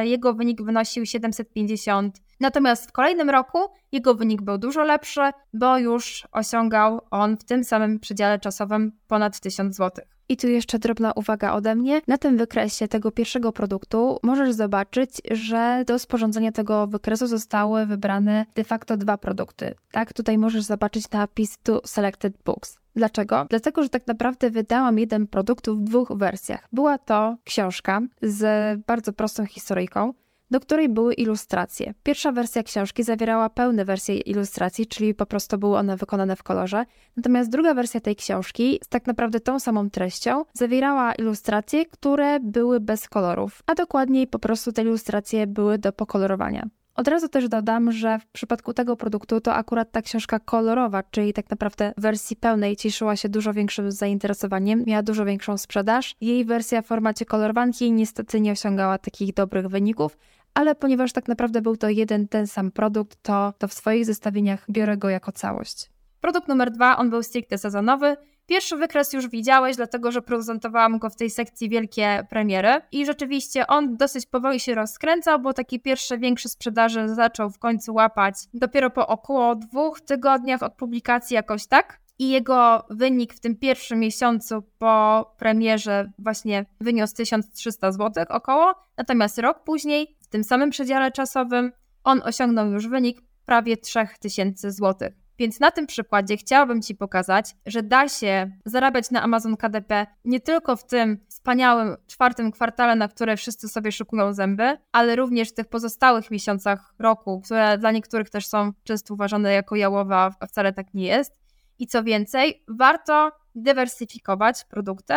jego 0.05 0.35
wynik 0.35 0.63
wynosił 0.63 1.07
750 1.07 2.27
Natomiast 2.41 2.89
w 2.89 2.93
kolejnym 2.93 3.31
roku 3.31 3.59
jego 3.93 4.15
wynik 4.15 4.43
był 4.43 4.59
dużo 4.59 4.85
lepszy, 4.85 5.21
bo 5.53 5.79
już 5.79 6.29
osiągał 6.33 7.01
on 7.11 7.37
w 7.37 7.45
tym 7.45 7.65
samym 7.65 8.01
przedziale 8.01 8.39
czasowym 8.39 8.93
ponad 9.07 9.41
1000 9.41 9.77
zł. 9.77 10.05
I 10.29 10.37
tu 10.37 10.49
jeszcze 10.49 10.79
drobna 10.79 11.12
uwaga 11.12 11.53
ode 11.53 11.75
mnie. 11.75 12.01
Na 12.07 12.19
tym 12.19 12.37
wykresie 12.37 12.89
tego 12.89 13.11
pierwszego 13.11 13.53
produktu 13.53 14.19
możesz 14.23 14.53
zobaczyć, 14.53 15.11
że 15.31 15.85
do 15.87 15.99
sporządzenia 15.99 16.53
tego 16.53 16.87
wykresu 16.87 17.27
zostały 17.27 17.87
wybrane 17.87 18.47
de 18.55 18.65
facto 18.65 18.97
dwa 18.97 19.19
produkty. 19.19 19.75
Tak, 19.91 20.12
tutaj 20.12 20.39
możesz 20.39 20.62
zobaczyć 20.62 21.11
napis 21.11 21.59
to 21.62 21.83
selected 21.85 22.35
books. 22.45 22.79
Dlaczego? 22.97 23.47
Dlatego, 23.51 23.83
że 23.83 23.89
tak 23.89 24.07
naprawdę 24.07 24.51
wydałam 24.51 24.99
jeden 24.99 25.27
produkt 25.27 25.69
w 25.69 25.83
dwóch 25.83 26.12
wersjach. 26.17 26.69
Była 26.73 26.99
to 26.99 27.37
książka 27.45 28.01
z 28.23 28.81
bardzo 28.87 29.12
prostą 29.12 29.47
historyjką, 29.47 30.12
do 30.51 30.61
której 30.61 30.89
były 30.89 31.15
ilustracje. 31.15 31.95
Pierwsza 32.03 32.33
wersja 32.33 32.63
książki 32.63 33.03
zawierała 33.03 33.51
pełne 33.51 33.85
wersje 33.85 34.17
ilustracji, 34.17 34.87
czyli 34.87 35.15
po 35.15 35.27
prostu 35.27 35.59
były 35.59 35.77
one 35.79 35.97
wykonane 35.97 36.37
w 36.37 36.43
kolorze. 36.43 36.85
Natomiast 37.17 37.51
druga 37.51 37.75
wersja 37.75 38.01
tej 38.01 38.17
książki 38.17 38.81
z 38.85 38.89
tak 38.89 39.07
naprawdę 39.07 39.41
tą 39.41 39.61
samą 39.61 39.91
treścią 39.91 40.45
zawierała 40.53 41.15
ilustracje, 41.15 41.87
które 41.87 42.41
były 42.41 42.81
bez 42.81 43.09
kolorów, 43.09 43.63
a 43.67 43.75
dokładniej 43.75 44.27
po 44.27 44.39
prostu 44.39 44.73
te 44.73 44.83
ilustracje 44.83 45.47
były 45.47 45.79
do 45.79 45.93
pokolorowania. 45.93 46.69
Od 46.97 47.09
razu 47.09 47.29
też 47.29 47.49
dodam, 47.49 47.93
że 47.93 48.19
w 48.19 48.27
przypadku 48.27 48.75
tego 48.75 48.97
produktu 48.97 49.41
to 49.41 49.55
akurat 49.55 49.93
ta 49.93 50.03
książka 50.03 50.39
kolorowa, 50.39 51.03
czyli 51.11 51.33
tak 51.33 51.51
naprawdę 51.51 51.93
w 51.99 52.01
wersji 52.01 52.37
pełnej 52.37 52.77
cieszyła 52.77 53.17
się 53.17 53.29
dużo 53.29 53.53
większym 53.53 53.93
zainteresowaniem, 53.93 54.85
miała 54.87 55.03
dużo 55.03 55.25
większą 55.25 55.59
sprzedaż. 55.59 56.15
Jej 56.21 56.45
wersja 56.45 56.83
w 56.83 56.87
formacie 56.87 57.25
kolorowanki 57.25 57.93
niestety 57.93 58.41
nie 58.41 58.53
osiągała 58.53 58.99
takich 58.99 59.35
dobrych 59.35 59.67
wyników, 59.67 60.19
ale 60.57 60.75
ponieważ 60.75 61.12
tak 61.12 61.29
naprawdę 61.29 61.62
był 61.62 61.77
to 61.77 61.88
jeden 61.88 62.29
ten 62.29 62.47
sam 62.47 62.71
produkt, 62.71 63.23
to, 63.23 63.55
to 63.59 63.69
w 63.69 63.73
swoich 63.73 64.07
zestawieniach 64.07 64.66
biorę 64.71 64.97
go 64.97 65.09
jako 65.09 65.33
całość. 65.33 65.90
Produkt 66.21 66.49
numer 66.49 66.71
dwa, 66.71 66.97
on 66.97 67.11
był 67.11 67.23
stricte 67.23 67.59
sezonowy. 67.59 68.16
Pierwszy 68.47 68.77
wykres 68.77 69.12
już 69.12 69.29
widziałeś, 69.29 69.77
dlatego 69.77 70.12
że 70.12 70.23
prezentowałam 70.23 70.99
go 70.99 71.11
w 71.11 71.16
tej 71.16 71.31
sekcji 71.31 71.69
wielkie 71.69 72.27
premiery 72.31 72.81
i 72.92 73.07
rzeczywiście 73.07 73.66
on 73.66 73.97
dosyć 73.97 74.27
powoli 74.27 74.61
się 74.61 74.75
rozkręcał, 74.75 75.40
bo 75.40 75.53
taki 75.53 75.81
pierwszy 75.81 76.19
większy 76.19 76.49
sprzedaży 76.49 77.09
zaczął 77.09 77.51
w 77.51 77.59
końcu 77.59 77.95
łapać 77.95 78.35
dopiero 78.55 78.90
po 78.90 79.07
około 79.07 79.55
dwóch 79.55 80.01
tygodniach 80.01 80.62
od 80.62 80.75
publikacji 80.75 81.35
jakoś 81.35 81.66
tak. 81.66 82.01
I 82.19 82.31
jego 82.31 82.87
wynik 82.90 83.35
w 83.35 83.40
tym 83.40 83.57
pierwszym 83.57 83.99
miesiącu 83.99 84.62
po 84.79 85.27
premierze 85.38 86.12
właśnie 86.19 86.66
wyniósł 86.81 87.14
1300 87.14 87.92
zł 87.92 88.25
około, 88.29 88.75
natomiast 88.97 89.38
rok 89.38 89.64
później 89.64 90.16
tym 90.37 90.44
samym 90.44 90.70
przedziale 90.70 91.12
czasowym 91.12 91.72
on 92.05 92.22
osiągnął 92.25 92.70
już 92.70 92.88
wynik 92.88 93.22
prawie 93.46 93.77
3000 93.77 94.72
zł. 94.72 95.11
Więc 95.38 95.61
na 95.61 95.70
tym 95.70 95.87
przykładzie 95.87 96.37
chciałabym 96.37 96.83
Ci 96.83 96.94
pokazać, 96.94 97.57
że 97.66 97.83
da 97.83 98.09
się 98.09 98.51
zarabiać 98.64 99.11
na 99.11 99.22
Amazon 99.22 99.57
KDP 99.57 100.07
nie 100.25 100.40
tylko 100.40 100.77
w 100.77 100.87
tym 100.87 101.18
wspaniałym 101.29 101.96
czwartym 102.07 102.53
kwartale, 102.53 102.96
na 102.96 103.09
które 103.09 103.37
wszyscy 103.37 103.68
sobie 103.68 103.92
szukują 103.92 104.33
zęby, 104.33 104.79
ale 104.92 105.16
również 105.16 105.49
w 105.49 105.55
tych 105.55 105.66
pozostałych 105.66 106.31
miesiącach 106.31 106.94
roku, 106.99 107.40
które 107.40 107.79
dla 107.79 107.92
niektórych 107.92 108.31
też 108.31 108.46
są 108.46 108.72
często 108.85 109.14
uważane 109.14 109.53
jako 109.53 109.77
jałowe, 109.77 110.16
a 110.16 110.46
wcale 110.46 110.72
tak 110.72 110.94
nie 110.94 111.07
jest. 111.07 111.33
I 111.79 111.87
co 111.87 112.05
więcej, 112.05 112.64
warto 112.68 113.33
dywersyfikować 113.55 114.64
produkty, 114.64 115.14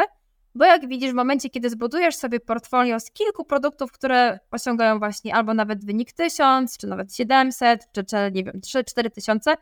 bo 0.56 0.66
jak 0.66 0.88
widzisz, 0.88 1.12
w 1.12 1.16
momencie, 1.16 1.50
kiedy 1.50 1.70
zbudujesz 1.70 2.16
sobie 2.16 2.40
portfolio 2.40 3.00
z 3.00 3.12
kilku 3.12 3.46
produktów, 3.46 3.92
które 3.92 4.40
osiągają 4.52 5.00
właśnie 5.00 5.36
albo 5.36 5.54
nawet 5.54 5.86
wynik 5.86 6.12
1000, 6.12 6.78
czy 6.78 6.88
nawet 6.88 7.16
700, 7.16 7.92
czy, 7.92 8.04
czy 8.04 8.16
nie 8.34 8.44
wiem, 8.44 8.62
3-4 8.62 9.10
tysiące, 9.10 9.56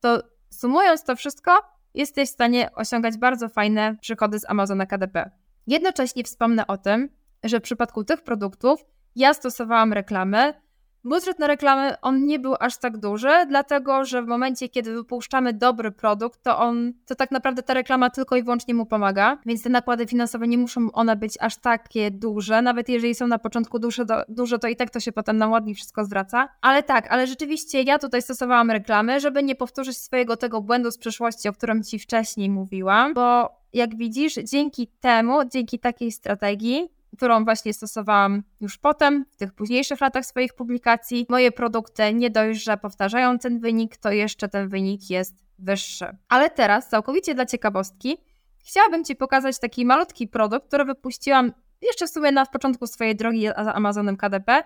to 0.00 0.22
sumując 0.50 1.04
to 1.04 1.16
wszystko, 1.16 1.62
jesteś 1.94 2.28
w 2.28 2.32
stanie 2.32 2.70
osiągać 2.74 3.18
bardzo 3.18 3.48
fajne 3.48 3.96
przychody 4.00 4.38
z 4.38 4.50
Amazona 4.50 4.86
KDP. 4.86 5.30
Jednocześnie 5.66 6.24
wspomnę 6.24 6.66
o 6.66 6.76
tym, 6.76 7.08
że 7.44 7.60
w 7.60 7.62
przypadku 7.62 8.04
tych 8.04 8.22
produktów 8.22 8.84
ja 9.16 9.34
stosowałam 9.34 9.92
reklamy, 9.92 10.54
Budżet 11.04 11.38
na 11.38 11.46
reklamy 11.46 12.00
on 12.02 12.26
nie 12.26 12.38
był 12.38 12.54
aż 12.60 12.78
tak 12.78 12.96
duży, 12.96 13.30
dlatego 13.48 14.04
że 14.04 14.22
w 14.22 14.26
momencie, 14.26 14.68
kiedy 14.68 14.94
wypuszczamy 14.94 15.52
dobry 15.52 15.90
produkt, 15.90 16.42
to 16.42 16.58
on, 16.58 16.92
to 17.06 17.14
tak 17.14 17.30
naprawdę 17.30 17.62
ta 17.62 17.74
reklama 17.74 18.10
tylko 18.10 18.36
i 18.36 18.42
wyłącznie 18.42 18.74
mu 18.74 18.86
pomaga, 18.86 19.38
więc 19.46 19.62
te 19.62 19.68
nakłady 19.68 20.06
finansowe 20.06 20.48
nie 20.48 20.58
muszą 20.58 20.92
one 20.92 21.16
być 21.16 21.34
aż 21.40 21.56
takie 21.56 22.10
duże, 22.10 22.62
nawet 22.62 22.88
jeżeli 22.88 23.14
są 23.14 23.26
na 23.26 23.38
początku 23.38 23.78
duże, 23.78 24.04
duże, 24.28 24.58
to 24.58 24.68
i 24.68 24.76
tak 24.76 24.90
to 24.90 25.00
się 25.00 25.12
potem 25.12 25.36
na 25.36 25.48
ładnie 25.48 25.74
wszystko 25.74 26.04
zwraca. 26.04 26.48
Ale 26.60 26.82
tak, 26.82 27.12
ale 27.12 27.26
rzeczywiście 27.26 27.82
ja 27.82 27.98
tutaj 27.98 28.22
stosowałam 28.22 28.70
reklamy, 28.70 29.20
żeby 29.20 29.42
nie 29.42 29.54
powtórzyć 29.54 29.96
swojego 29.96 30.36
tego 30.36 30.60
błędu 30.60 30.90
z 30.90 30.98
przeszłości, 30.98 31.48
o 31.48 31.52
którym 31.52 31.82
Ci 31.82 31.98
wcześniej 31.98 32.50
mówiłam, 32.50 33.14
bo 33.14 33.58
jak 33.72 33.96
widzisz, 33.96 34.34
dzięki 34.34 34.86
temu, 35.00 35.44
dzięki 35.44 35.78
takiej 35.78 36.12
strategii, 36.12 36.88
którą 37.16 37.44
właśnie 37.44 37.72
stosowałam 37.72 38.42
już 38.60 38.78
potem, 38.78 39.24
w 39.30 39.36
tych 39.36 39.54
późniejszych 39.54 40.00
latach 40.00 40.26
swoich 40.26 40.54
publikacji. 40.54 41.26
Moje 41.28 41.52
produkty 41.52 42.14
nie 42.14 42.30
dość, 42.30 42.64
że 42.64 42.76
powtarzają 42.76 43.38
ten 43.38 43.60
wynik, 43.60 43.96
to 43.96 44.12
jeszcze 44.12 44.48
ten 44.48 44.68
wynik 44.68 45.10
jest 45.10 45.34
wyższy. 45.58 46.06
Ale 46.28 46.50
teraz, 46.50 46.88
całkowicie 46.88 47.34
dla 47.34 47.46
ciekawostki, 47.46 48.18
chciałabym 48.58 49.04
Ci 49.04 49.16
pokazać 49.16 49.58
taki 49.58 49.86
malutki 49.86 50.28
produkt, 50.28 50.66
który 50.68 50.84
wypuściłam 50.84 51.52
jeszcze 51.82 52.06
w 52.06 52.10
sumie 52.10 52.32
na 52.32 52.46
początku 52.46 52.86
swojej 52.86 53.16
drogi 53.16 53.48
z 53.48 53.52
Amazonem 53.56 54.16
KDP, 54.16 54.64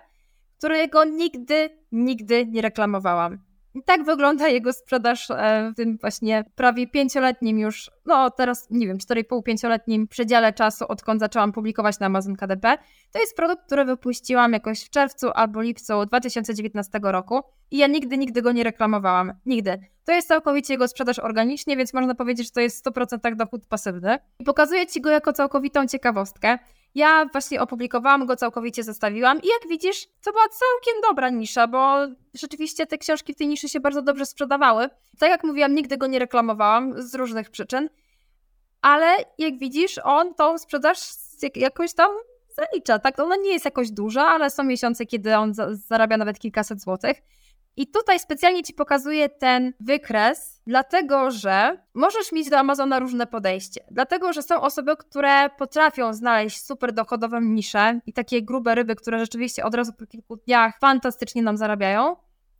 którego 0.58 1.04
nigdy, 1.04 1.70
nigdy 1.92 2.46
nie 2.46 2.62
reklamowałam. 2.62 3.38
I 3.74 3.82
tak 3.82 4.04
wygląda 4.04 4.48
jego 4.48 4.72
sprzedaż 4.72 5.30
e, 5.30 5.70
w 5.72 5.76
tym 5.76 5.98
właśnie 6.00 6.44
prawie 6.54 6.86
pięcioletnim 6.86 7.58
już, 7.58 7.90
no 8.06 8.30
teraz 8.30 8.70
nie 8.70 8.86
wiem, 8.86 8.98
4,5-5-letnim 8.98 10.08
przedziale 10.08 10.52
czasu, 10.52 10.84
odkąd 10.88 11.20
zaczęłam 11.20 11.52
publikować 11.52 11.98
na 11.98 12.06
Amazon 12.06 12.36
KDP. 12.36 12.78
To 13.12 13.18
jest 13.18 13.36
produkt, 13.36 13.66
który 13.66 13.84
wypuściłam 13.84 14.52
jakoś 14.52 14.84
w 14.84 14.90
czerwcu 14.90 15.30
albo 15.34 15.62
lipcu 15.62 16.06
2019 16.06 17.00
roku 17.02 17.40
i 17.70 17.76
ja 17.78 17.86
nigdy, 17.86 18.18
nigdy 18.18 18.42
go 18.42 18.52
nie 18.52 18.64
reklamowałam. 18.64 19.32
Nigdy. 19.46 19.78
To 20.04 20.12
jest 20.12 20.28
całkowicie 20.28 20.74
jego 20.74 20.88
sprzedaż 20.88 21.18
organicznie, 21.18 21.76
więc 21.76 21.94
można 21.94 22.14
powiedzieć, 22.14 22.46
że 22.46 22.52
to 22.52 22.60
jest 22.60 22.86
100% 22.86 23.36
dochód 23.36 23.66
pasywny. 23.66 24.18
I 24.38 24.44
pokazuję 24.44 24.86
Ci 24.86 25.00
go 25.00 25.10
jako 25.10 25.32
całkowitą 25.32 25.86
ciekawostkę. 25.86 26.58
Ja 26.94 27.26
właśnie 27.32 27.60
opublikowałam 27.60 28.26
go, 28.26 28.36
całkowicie 28.36 28.82
zostawiłam 28.82 29.42
i 29.42 29.46
jak 29.46 29.68
widzisz, 29.68 30.06
to 30.24 30.32
była 30.32 30.44
całkiem 30.44 31.00
dobra 31.08 31.30
nisza, 31.30 31.66
bo 31.66 31.96
rzeczywiście 32.34 32.86
te 32.86 32.98
książki 32.98 33.32
w 33.32 33.36
tej 33.36 33.48
niszy 33.48 33.68
się 33.68 33.80
bardzo 33.80 34.02
dobrze 34.02 34.26
sprzedawały. 34.26 34.88
Tak 35.18 35.30
jak 35.30 35.44
mówiłam, 35.44 35.74
nigdy 35.74 35.96
go 35.96 36.06
nie 36.06 36.18
reklamowałam 36.18 37.02
z 37.02 37.14
różnych 37.14 37.50
przyczyn, 37.50 37.88
ale 38.82 39.16
jak 39.38 39.58
widzisz, 39.58 40.00
on 40.04 40.34
tą 40.34 40.58
sprzedaż 40.58 40.98
jakoś 41.54 41.94
tam 41.94 42.10
zalicza, 42.56 42.98
tak? 42.98 43.20
Ona 43.20 43.36
nie 43.36 43.52
jest 43.52 43.64
jakoś 43.64 43.90
duża, 43.90 44.26
ale 44.26 44.50
są 44.50 44.64
miesiące, 44.64 45.06
kiedy 45.06 45.36
on 45.36 45.52
zarabia 45.88 46.16
nawet 46.16 46.38
kilkaset 46.38 46.80
złotych. 46.80 47.22
I 47.76 47.86
tutaj 47.86 48.20
specjalnie 48.20 48.62
Ci 48.62 48.74
pokazuję 48.74 49.28
ten 49.28 49.72
wykres, 49.80 50.62
dlatego 50.66 51.30
że 51.30 51.78
możesz 51.94 52.32
mieć 52.32 52.50
do 52.50 52.58
Amazona 52.58 52.98
różne 52.98 53.26
podejście. 53.26 53.84
Dlatego, 53.90 54.32
że 54.32 54.42
są 54.42 54.60
osoby, 54.60 54.96
które 54.96 55.50
potrafią 55.50 56.12
znaleźć 56.12 56.66
super 56.66 56.92
dochodową 56.92 57.40
niszę 57.40 58.00
i 58.06 58.12
takie 58.12 58.42
grube 58.42 58.74
ryby, 58.74 58.96
które 58.96 59.18
rzeczywiście 59.18 59.64
od 59.64 59.74
razu 59.74 59.92
po 59.92 60.06
kilku 60.06 60.36
dniach 60.36 60.78
fantastycznie 60.80 61.42
nam 61.42 61.56
zarabiają. 61.56 62.16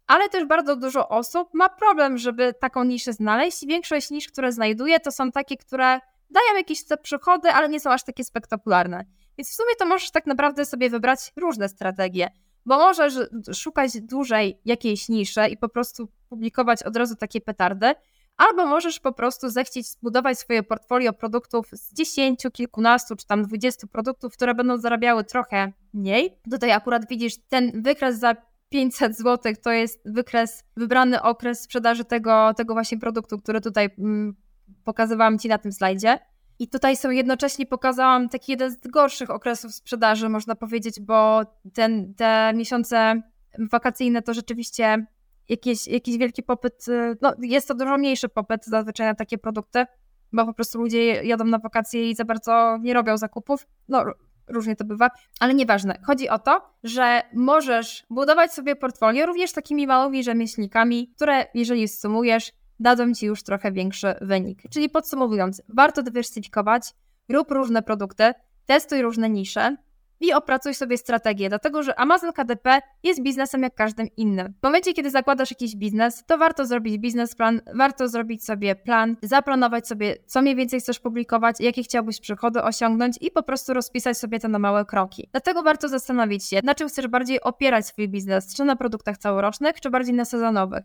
Ale 0.06 0.28
też 0.28 0.44
bardzo 0.44 0.76
dużo 0.76 1.08
osób 1.08 1.48
ma 1.54 1.68
problem, 1.68 2.18
żeby 2.18 2.54
taką 2.60 2.84
niszę 2.84 3.12
znaleźć 3.12 3.62
i 3.62 3.66
większość 3.66 4.10
nisz, 4.10 4.28
które 4.28 4.52
znajduje, 4.52 5.00
to 5.00 5.12
są 5.12 5.32
takie, 5.32 5.56
które 5.56 6.00
dają 6.32 6.56
jakieś 6.56 6.84
te 6.84 6.96
przychody, 6.96 7.50
ale 7.50 7.68
nie 7.68 7.80
są 7.80 7.90
aż 7.90 8.04
takie 8.04 8.24
spektakularne. 8.24 9.04
Więc 9.38 9.50
w 9.50 9.54
sumie 9.54 9.74
to 9.78 9.86
możesz 9.86 10.10
tak 10.10 10.26
naprawdę 10.26 10.64
sobie 10.64 10.90
wybrać 10.90 11.32
różne 11.36 11.68
strategie 11.68 12.30
bo 12.66 12.78
możesz 12.78 13.14
szukać 13.54 14.00
dłużej 14.00 14.60
jakiejś 14.64 15.08
niszy 15.08 15.40
i 15.50 15.56
po 15.56 15.68
prostu 15.68 16.08
publikować 16.28 16.82
od 16.82 16.96
razu 16.96 17.16
takie 17.16 17.40
petardy, 17.40 17.94
albo 18.36 18.66
możesz 18.66 19.00
po 19.00 19.12
prostu 19.12 19.50
zechcieć 19.50 19.86
zbudować 19.86 20.38
swoje 20.38 20.62
portfolio 20.62 21.12
produktów 21.12 21.66
z 21.72 21.94
10, 21.94 22.46
kilkunastu 22.52 23.16
czy 23.16 23.26
tam 23.26 23.42
20 23.42 23.86
produktów, 23.86 24.32
które 24.32 24.54
będą 24.54 24.78
zarabiały 24.78 25.24
trochę 25.24 25.72
mniej. 25.92 26.38
Tutaj 26.50 26.72
akurat 26.72 27.08
widzisz 27.08 27.34
ten 27.48 27.82
wykres 27.82 28.18
za 28.18 28.36
500 28.68 29.16
zł 29.18 29.52
to 29.62 29.70
jest 29.70 30.00
wykres, 30.04 30.64
wybrany 30.76 31.22
okres 31.22 31.62
sprzedaży 31.62 32.04
tego, 32.04 32.54
tego 32.56 32.74
właśnie 32.74 32.98
produktu, 32.98 33.38
który 33.38 33.60
tutaj 33.60 33.88
mm, 33.98 34.36
pokazywałam 34.84 35.38
Ci 35.38 35.48
na 35.48 35.58
tym 35.58 35.72
slajdzie. 35.72 36.18
I 36.58 36.68
tutaj 36.68 36.96
są 36.96 37.10
jednocześnie 37.10 37.66
pokazałam 37.66 38.28
taki 38.28 38.52
jeden 38.52 38.70
z 38.70 38.76
gorszych 38.78 39.30
okresów 39.30 39.74
sprzedaży, 39.74 40.28
można 40.28 40.54
powiedzieć, 40.54 41.00
bo 41.00 41.42
ten, 41.74 42.14
te 42.14 42.52
miesiące 42.54 43.22
wakacyjne 43.58 44.22
to 44.22 44.34
rzeczywiście 44.34 45.06
jakiś, 45.48 45.86
jakiś 45.86 46.18
wielki 46.18 46.42
popyt, 46.42 46.88
y, 46.88 47.16
no 47.22 47.34
jest 47.38 47.68
to 47.68 47.74
dużo 47.74 47.98
mniejszy 47.98 48.28
popyt 48.28 48.64
zazwyczaj 48.64 49.06
na 49.06 49.14
takie 49.14 49.38
produkty, 49.38 49.84
bo 50.32 50.46
po 50.46 50.54
prostu 50.54 50.78
ludzie 50.78 51.24
jadą 51.24 51.44
na 51.44 51.58
wakacje 51.58 52.10
i 52.10 52.14
za 52.14 52.24
bardzo 52.24 52.78
nie 52.80 52.94
robią 52.94 53.16
zakupów. 53.16 53.66
No, 53.88 54.04
różnie 54.48 54.76
to 54.76 54.84
bywa, 54.84 55.10
ale 55.40 55.54
nieważne. 55.54 55.98
Chodzi 56.06 56.28
o 56.28 56.38
to, 56.38 56.60
że 56.84 57.22
możesz 57.34 58.06
budować 58.10 58.52
sobie 58.52 58.76
portfolio 58.76 59.26
również 59.26 59.52
takimi 59.52 59.86
małymi 59.86 60.24
rzemieślnikami, 60.24 61.12
które 61.16 61.46
jeżeli 61.54 61.88
sumujesz, 61.88 62.52
dadzą 62.82 63.14
Ci 63.14 63.26
już 63.26 63.42
trochę 63.42 63.72
większy 63.72 64.14
wynik. 64.20 64.62
Czyli 64.70 64.88
podsumowując, 64.88 65.62
warto 65.68 66.02
dywersyfikować, 66.02 66.94
rób 67.28 67.50
różne 67.50 67.82
produkty, 67.82 68.32
testuj 68.66 69.02
różne 69.02 69.30
nisze 69.30 69.76
i 70.22 70.32
opracuj 70.32 70.74
sobie 70.74 70.98
strategię, 70.98 71.48
dlatego 71.48 71.82
że 71.82 72.00
Amazon 72.00 72.32
KDP 72.32 72.80
jest 73.02 73.22
biznesem 73.22 73.62
jak 73.62 73.74
każdym 73.74 74.06
innym. 74.16 74.54
W 74.60 74.62
momencie, 74.62 74.92
kiedy 74.92 75.10
zakładasz 75.10 75.50
jakiś 75.50 75.76
biznes, 75.76 76.24
to 76.26 76.38
warto 76.38 76.66
zrobić 76.66 76.98
biznesplan, 76.98 77.60
warto 77.74 78.08
zrobić 78.08 78.44
sobie 78.44 78.74
plan, 78.76 79.16
zaplanować 79.22 79.88
sobie, 79.88 80.16
co 80.26 80.42
mniej 80.42 80.56
więcej 80.56 80.80
chcesz 80.80 81.00
publikować, 81.00 81.56
jakie 81.60 81.82
chciałbyś 81.82 82.20
przychody 82.20 82.62
osiągnąć 82.62 83.16
i 83.20 83.30
po 83.30 83.42
prostu 83.42 83.74
rozpisać 83.74 84.18
sobie 84.18 84.40
to 84.40 84.48
na 84.48 84.58
małe 84.58 84.84
kroki. 84.84 85.28
Dlatego 85.32 85.62
warto 85.62 85.88
zastanowić 85.88 86.48
się, 86.48 86.60
na 86.64 86.74
czym 86.74 86.88
chcesz 86.88 87.08
bardziej 87.08 87.40
opierać 87.40 87.86
swój 87.86 88.08
biznes, 88.08 88.54
czy 88.56 88.64
na 88.64 88.76
produktach 88.76 89.18
całorocznych, 89.18 89.80
czy 89.80 89.90
bardziej 89.90 90.14
na 90.14 90.24
sezonowych. 90.24 90.84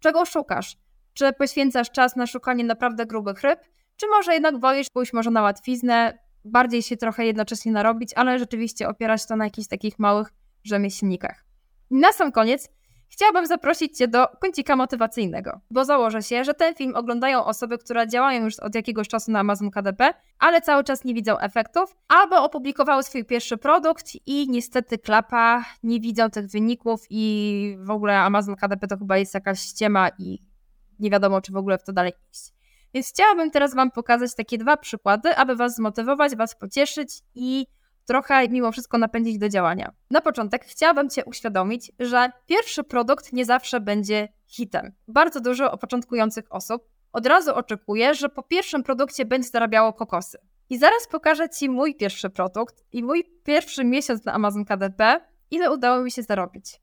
Czego 0.00 0.24
szukasz? 0.24 0.76
Czy 1.16 1.32
poświęcasz 1.32 1.90
czas 1.90 2.16
na 2.16 2.26
szukanie 2.26 2.64
naprawdę 2.64 3.06
grubych 3.06 3.42
ryb, 3.42 3.60
czy 3.96 4.06
może 4.08 4.34
jednak 4.34 4.60
wolisz 4.60 4.90
pójść 4.90 5.12
może 5.12 5.30
na 5.30 5.42
łatwiznę, 5.42 6.18
bardziej 6.44 6.82
się 6.82 6.96
trochę 6.96 7.26
jednocześnie 7.26 7.72
narobić, 7.72 8.12
ale 8.14 8.38
rzeczywiście 8.38 8.88
opierać 8.88 9.26
to 9.26 9.36
na 9.36 9.44
jakichś 9.44 9.68
takich 9.68 9.98
małych 9.98 10.32
rzemieślnikach. 10.64 11.44
Na 11.90 12.12
sam 12.12 12.32
koniec 12.32 12.68
chciałabym 13.08 13.46
zaprosić 13.46 13.98
Cię 13.98 14.08
do 14.08 14.26
kącika 14.40 14.76
motywacyjnego, 14.76 15.60
bo 15.70 15.84
założę 15.84 16.22
się, 16.22 16.44
że 16.44 16.54
ten 16.54 16.74
film 16.74 16.96
oglądają 16.96 17.44
osoby, 17.44 17.78
które 17.78 18.08
działają 18.08 18.44
już 18.44 18.58
od 18.58 18.74
jakiegoś 18.74 19.08
czasu 19.08 19.30
na 19.30 19.40
Amazon 19.40 19.70
KDP, 19.70 20.14
ale 20.38 20.60
cały 20.60 20.84
czas 20.84 21.04
nie 21.04 21.14
widzą 21.14 21.38
efektów, 21.38 21.96
albo 22.08 22.44
opublikowały 22.44 23.02
swój 23.02 23.24
pierwszy 23.24 23.56
produkt 23.56 24.06
i 24.26 24.50
niestety 24.50 24.98
klapa, 24.98 25.64
nie 25.82 26.00
widzą 26.00 26.30
tych 26.30 26.46
wyników 26.46 27.00
i 27.10 27.76
w 27.80 27.90
ogóle 27.90 28.18
Amazon 28.18 28.56
KDP 28.56 28.86
to 28.86 28.98
chyba 28.98 29.18
jest 29.18 29.34
jakaś 29.34 29.60
ściema 29.60 30.10
i 30.18 30.55
nie 30.98 31.10
wiadomo, 31.10 31.40
czy 31.40 31.52
w 31.52 31.56
ogóle 31.56 31.78
w 31.78 31.82
to 31.82 31.92
dalej 31.92 32.12
iść. 32.32 32.52
Więc 32.94 33.08
chciałabym 33.08 33.50
teraz 33.50 33.74
Wam 33.74 33.90
pokazać 33.90 34.34
takie 34.34 34.58
dwa 34.58 34.76
przykłady, 34.76 35.36
aby 35.36 35.56
Was 35.56 35.74
zmotywować, 35.74 36.36
Was 36.36 36.54
pocieszyć 36.58 37.20
i 37.34 37.66
trochę 38.06 38.48
mimo 38.48 38.72
wszystko 38.72 38.98
napędzić 38.98 39.38
do 39.38 39.48
działania. 39.48 39.92
Na 40.10 40.20
początek 40.20 40.64
chciałabym 40.64 41.10
Cię 41.10 41.24
uświadomić, 41.24 41.92
że 41.98 42.30
pierwszy 42.46 42.84
produkt 42.84 43.32
nie 43.32 43.44
zawsze 43.44 43.80
będzie 43.80 44.28
hitem. 44.46 44.92
Bardzo 45.08 45.40
dużo 45.40 45.78
początkujących 45.78 46.44
osób 46.50 46.88
od 47.12 47.26
razu 47.26 47.54
oczekuje, 47.54 48.14
że 48.14 48.28
po 48.28 48.42
pierwszym 48.42 48.82
produkcie 48.82 49.24
będzie 49.24 49.48
zarabiało 49.48 49.92
kokosy. 49.92 50.38
I 50.70 50.78
zaraz 50.78 51.08
pokażę 51.10 51.48
Ci 51.48 51.70
mój 51.70 51.94
pierwszy 51.94 52.30
produkt 52.30 52.84
i 52.92 53.02
mój 53.02 53.24
pierwszy 53.44 53.84
miesiąc 53.84 54.24
na 54.24 54.32
Amazon 54.32 54.64
KDP, 54.64 55.20
ile 55.50 55.72
udało 55.72 56.02
mi 56.02 56.10
się 56.10 56.22
zarobić. 56.22 56.80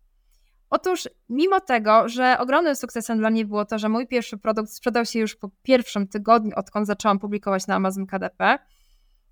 Otóż, 0.76 1.10
mimo 1.30 1.60
tego, 1.60 2.10
że 2.10 2.38
ogromnym 2.40 2.76
sukcesem 2.76 3.18
dla 3.18 3.30
mnie 3.30 3.46
było 3.46 3.66
to, 3.66 3.80
że 3.80 3.90
mój 3.90 4.08
pierwszy 4.08 4.38
produkt 4.38 4.72
sprzedał 4.72 5.06
się 5.06 5.20
już 5.20 5.36
po 5.36 5.50
pierwszym 5.62 6.08
tygodniu, 6.08 6.52
odkąd 6.56 6.88
zaczęłam 6.88 7.20
publikować 7.20 7.68
na 7.68 7.76
Amazon 7.76 8.06
KDP, 8.06 8.60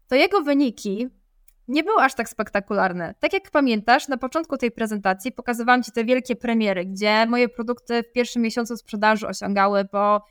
to 0.08 0.16
jego 0.16 0.42
wyniki 0.42 1.08
nie 1.68 1.84
były 1.84 2.02
aż 2.02 2.16
tak 2.16 2.30
spektakularne. 2.30 3.16
Tak 3.20 3.34
jak 3.34 3.52
pamiętasz, 3.52 4.08
na 4.08 4.18
początku 4.18 4.58
tej 4.58 4.72
prezentacji 4.72 5.32
pokazywałam 5.32 5.84
Ci 5.84 5.92
te 5.92 6.06
wielkie 6.06 6.36
premiery, 6.36 6.86
gdzie 6.86 7.26
moje 7.26 7.50
produkty 7.50 8.04
w 8.04 8.12
pierwszym 8.12 8.42
miesiącu 8.42 8.78
sprzedaży 8.78 9.28
osiągały 9.28 9.86
po, 9.86 10.26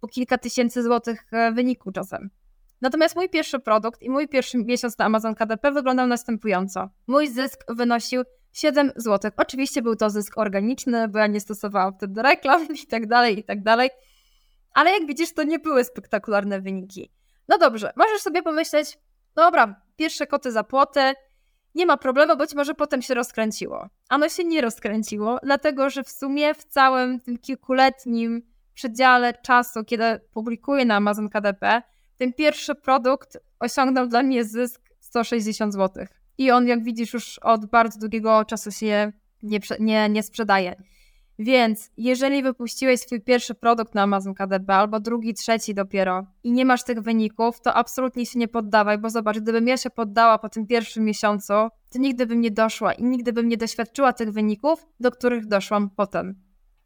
po 0.00 0.08
kilka 0.08 0.38
tysięcy 0.38 0.82
złotych 0.82 1.24
e, 1.32 1.52
wyniku 1.52 1.92
czasem. 1.92 2.30
Natomiast 2.80 3.16
mój 3.16 3.28
pierwszy 3.28 3.58
produkt 3.58 4.02
i 4.02 4.10
mój 4.10 4.28
pierwszy 4.28 4.58
miesiąc 4.58 4.98
na 4.98 5.04
Amazon 5.04 5.34
KDP 5.34 5.72
wyglądał 5.72 6.06
następująco. 6.06 6.88
Mój 7.06 7.28
zysk 7.28 7.64
wynosił 7.68 8.22
7 8.56 8.92
zł. 8.96 9.30
Oczywiście 9.36 9.82
był 9.82 9.96
to 9.96 10.10
zysk 10.10 10.38
organiczny, 10.38 11.08
bo 11.08 11.18
ja 11.18 11.26
nie 11.26 11.40
stosowałam 11.40 11.94
wtedy 11.94 12.22
reklam 12.22 12.66
i 12.82 12.86
tak 12.86 13.06
dalej, 13.06 13.38
i 13.38 13.44
tak 13.44 13.62
dalej. 13.62 13.90
Ale 14.74 14.90
jak 14.90 15.06
widzisz, 15.06 15.34
to 15.34 15.42
nie 15.42 15.58
były 15.58 15.84
spektakularne 15.84 16.60
wyniki. 16.60 17.12
No 17.48 17.58
dobrze, 17.58 17.92
możesz 17.96 18.20
sobie 18.20 18.42
pomyśleć, 18.42 18.98
dobra, 19.34 19.80
pierwsze 19.96 20.26
koty 20.26 20.52
za 20.52 20.64
płoty, 20.64 21.00
nie 21.74 21.86
ma 21.86 21.96
problemu, 21.96 22.36
być 22.36 22.54
może 22.54 22.74
potem 22.74 23.02
się 23.02 23.14
rozkręciło. 23.14 23.88
Ano 24.08 24.28
się 24.28 24.44
nie 24.44 24.60
rozkręciło, 24.60 25.38
dlatego 25.42 25.90
że 25.90 26.04
w 26.04 26.10
sumie 26.10 26.54
w 26.54 26.64
całym 26.64 27.20
tym 27.20 27.38
kilkuletnim 27.38 28.42
przedziale 28.74 29.34
czasu, 29.34 29.84
kiedy 29.84 30.20
publikuję 30.32 30.84
na 30.84 30.96
Amazon 30.96 31.28
KDP, 31.28 31.82
ten 32.16 32.32
pierwszy 32.32 32.74
produkt 32.74 33.38
osiągnął 33.60 34.06
dla 34.06 34.22
mnie 34.22 34.44
zysk 34.44 34.80
160 35.00 35.72
zł. 35.72 36.06
I 36.38 36.50
on, 36.50 36.66
jak 36.66 36.84
widzisz, 36.84 37.12
już 37.12 37.38
od 37.38 37.66
bardzo 37.66 37.98
długiego 37.98 38.44
czasu 38.44 38.70
się 38.70 39.12
nie, 39.42 39.58
nie, 39.80 40.08
nie 40.08 40.22
sprzedaje. 40.22 40.76
Więc 41.38 41.90
jeżeli 41.96 42.42
wypuściłeś 42.42 43.00
swój 43.00 43.20
pierwszy 43.20 43.54
produkt 43.54 43.94
na 43.94 44.02
Amazon 44.02 44.34
KDP 44.34 44.74
albo 44.74 45.00
drugi, 45.00 45.34
trzeci 45.34 45.74
dopiero 45.74 46.26
i 46.44 46.52
nie 46.52 46.64
masz 46.64 46.84
tych 46.84 47.00
wyników, 47.00 47.60
to 47.60 47.74
absolutnie 47.74 48.26
się 48.26 48.38
nie 48.38 48.48
poddawaj, 48.48 48.98
bo 48.98 49.10
zobacz, 49.10 49.38
gdybym 49.38 49.68
ja 49.68 49.76
się 49.76 49.90
poddała 49.90 50.38
po 50.38 50.48
tym 50.48 50.66
pierwszym 50.66 51.04
miesiącu, 51.04 51.52
to 51.90 51.98
nigdy 51.98 52.26
bym 52.26 52.40
nie 52.40 52.50
doszła 52.50 52.92
i 52.92 53.04
nigdy 53.04 53.32
bym 53.32 53.48
nie 53.48 53.56
doświadczyła 53.56 54.12
tych 54.12 54.30
wyników, 54.32 54.86
do 55.00 55.10
których 55.10 55.46
doszłam 55.46 55.90
potem. 55.90 56.34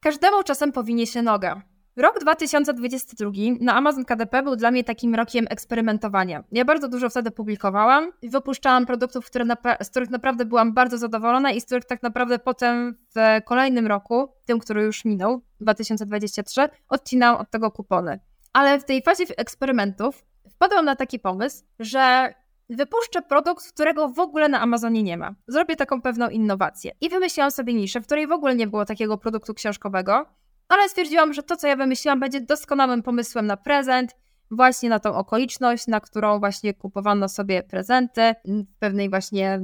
Każdemu 0.00 0.42
czasem 0.42 0.72
powinie 0.72 1.06
się 1.06 1.22
noga. 1.22 1.69
Rok 1.96 2.18
2022 2.20 3.30
na 3.60 3.74
Amazon 3.74 4.04
KDP 4.04 4.42
był 4.42 4.56
dla 4.56 4.70
mnie 4.70 4.84
takim 4.84 5.14
rokiem 5.14 5.46
eksperymentowania. 5.50 6.44
Ja 6.52 6.64
bardzo 6.64 6.88
dużo 6.88 7.10
wtedy 7.10 7.30
publikowałam 7.30 8.12
i 8.22 8.30
wypuszczałam 8.30 8.86
produktów, 8.86 9.26
które 9.26 9.44
z 9.82 9.90
których 9.90 10.10
naprawdę 10.10 10.44
byłam 10.44 10.74
bardzo 10.74 10.98
zadowolona 10.98 11.52
i 11.52 11.60
z 11.60 11.64
których 11.64 11.84
tak 11.84 12.02
naprawdę 12.02 12.38
potem 12.38 12.96
w 13.14 13.44
kolejnym 13.44 13.86
roku, 13.86 14.28
tym, 14.44 14.58
który 14.58 14.82
już 14.82 15.04
minął, 15.04 15.42
2023, 15.60 16.68
odcinałam 16.88 17.40
od 17.40 17.50
tego 17.50 17.70
kupony. 17.70 18.20
Ale 18.52 18.80
w 18.80 18.84
tej 18.84 19.02
fazie 19.02 19.24
eksperymentów 19.36 20.24
wpadłam 20.50 20.84
na 20.84 20.96
taki 20.96 21.18
pomysł, 21.18 21.64
że 21.78 22.34
wypuszczę 22.68 23.22
produkt, 23.22 23.72
którego 23.72 24.08
w 24.08 24.18
ogóle 24.18 24.48
na 24.48 24.60
Amazonie 24.60 25.02
nie 25.02 25.16
ma. 25.18 25.34
Zrobię 25.48 25.76
taką 25.76 26.02
pewną 26.02 26.28
innowację. 26.28 26.92
I 27.00 27.08
wymyśliłam 27.08 27.50
sobie 27.50 27.74
niszę, 27.74 28.00
w 28.00 28.06
której 28.06 28.26
w 28.26 28.32
ogóle 28.32 28.56
nie 28.56 28.66
było 28.66 28.84
takiego 28.84 29.18
produktu 29.18 29.54
książkowego, 29.54 30.26
ale 30.72 30.88
stwierdziłam, 30.88 31.32
że 31.32 31.42
to, 31.42 31.56
co 31.56 31.66
ja 31.66 31.76
wymyśliłam, 31.76 32.20
będzie 32.20 32.40
doskonałym 32.40 33.02
pomysłem 33.02 33.46
na 33.46 33.56
prezent, 33.56 34.16
właśnie 34.50 34.88
na 34.88 34.98
tą 34.98 35.14
okoliczność, 35.14 35.86
na 35.86 36.00
którą 36.00 36.38
właśnie 36.38 36.74
kupowano 36.74 37.28
sobie 37.28 37.62
prezenty 37.62 38.34
w 38.44 38.78
pewnej 38.78 39.10
właśnie 39.10 39.60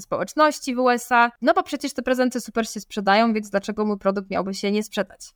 społeczności 0.00 0.74
w 0.74 0.78
USA. 0.78 1.30
No 1.42 1.54
bo 1.54 1.62
przecież 1.62 1.94
te 1.94 2.02
prezenty 2.02 2.40
super 2.40 2.68
się 2.68 2.80
sprzedają, 2.80 3.32
więc 3.32 3.50
dlaczego 3.50 3.84
mój 3.84 3.98
produkt 3.98 4.30
miałby 4.30 4.54
się 4.54 4.70
nie 4.70 4.82
sprzedać? 4.82 5.34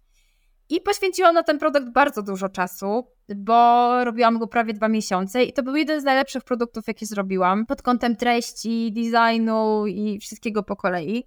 I 0.71 0.81
poświęciłam 0.81 1.35
na 1.35 1.43
ten 1.43 1.59
produkt 1.59 1.89
bardzo 1.89 2.23
dużo 2.23 2.49
czasu, 2.49 3.07
bo 3.37 4.05
robiłam 4.05 4.39
go 4.39 4.47
prawie 4.47 4.73
dwa 4.73 4.89
miesiące 4.89 5.45
i 5.45 5.53
to 5.53 5.63
był 5.63 5.77
jeden 5.77 6.01
z 6.01 6.05
najlepszych 6.05 6.45
produktów, 6.45 6.89
jakie 6.89 7.07
zrobiłam 7.07 7.67
pod 7.67 7.83
kątem 7.83 8.17
treści, 8.17 8.93
designu 8.93 9.87
i 9.87 10.19
wszystkiego 10.21 10.63
po 10.63 10.77
kolei. 10.77 11.25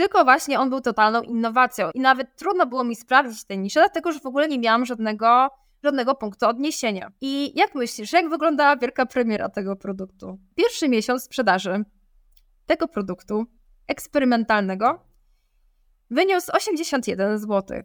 Tylko 0.00 0.24
właśnie 0.24 0.60
on 0.60 0.70
był 0.70 0.80
totalną 0.80 1.22
innowacją 1.22 1.90
i 1.94 2.00
nawet 2.00 2.36
trudno 2.36 2.66
było 2.66 2.84
mi 2.84 2.96
sprawdzić 2.96 3.44
tę 3.44 3.56
niszę, 3.56 3.80
dlatego 3.80 4.12
że 4.12 4.20
w 4.20 4.26
ogóle 4.26 4.48
nie 4.48 4.58
miałam 4.58 4.86
żadnego, 4.86 5.48
żadnego 5.84 6.14
punktu 6.14 6.46
odniesienia. 6.46 7.12
I 7.20 7.58
jak 7.58 7.74
myślisz, 7.74 8.12
jak 8.12 8.28
wyglądała 8.28 8.76
wielka 8.76 9.06
premiera 9.06 9.48
tego 9.48 9.76
produktu? 9.76 10.38
Pierwszy 10.54 10.88
miesiąc 10.88 11.24
sprzedaży 11.24 11.84
tego 12.66 12.88
produktu 12.88 13.46
eksperymentalnego 13.86 15.04
wyniósł 16.10 16.52
81 16.52 17.38
zł. 17.38 17.82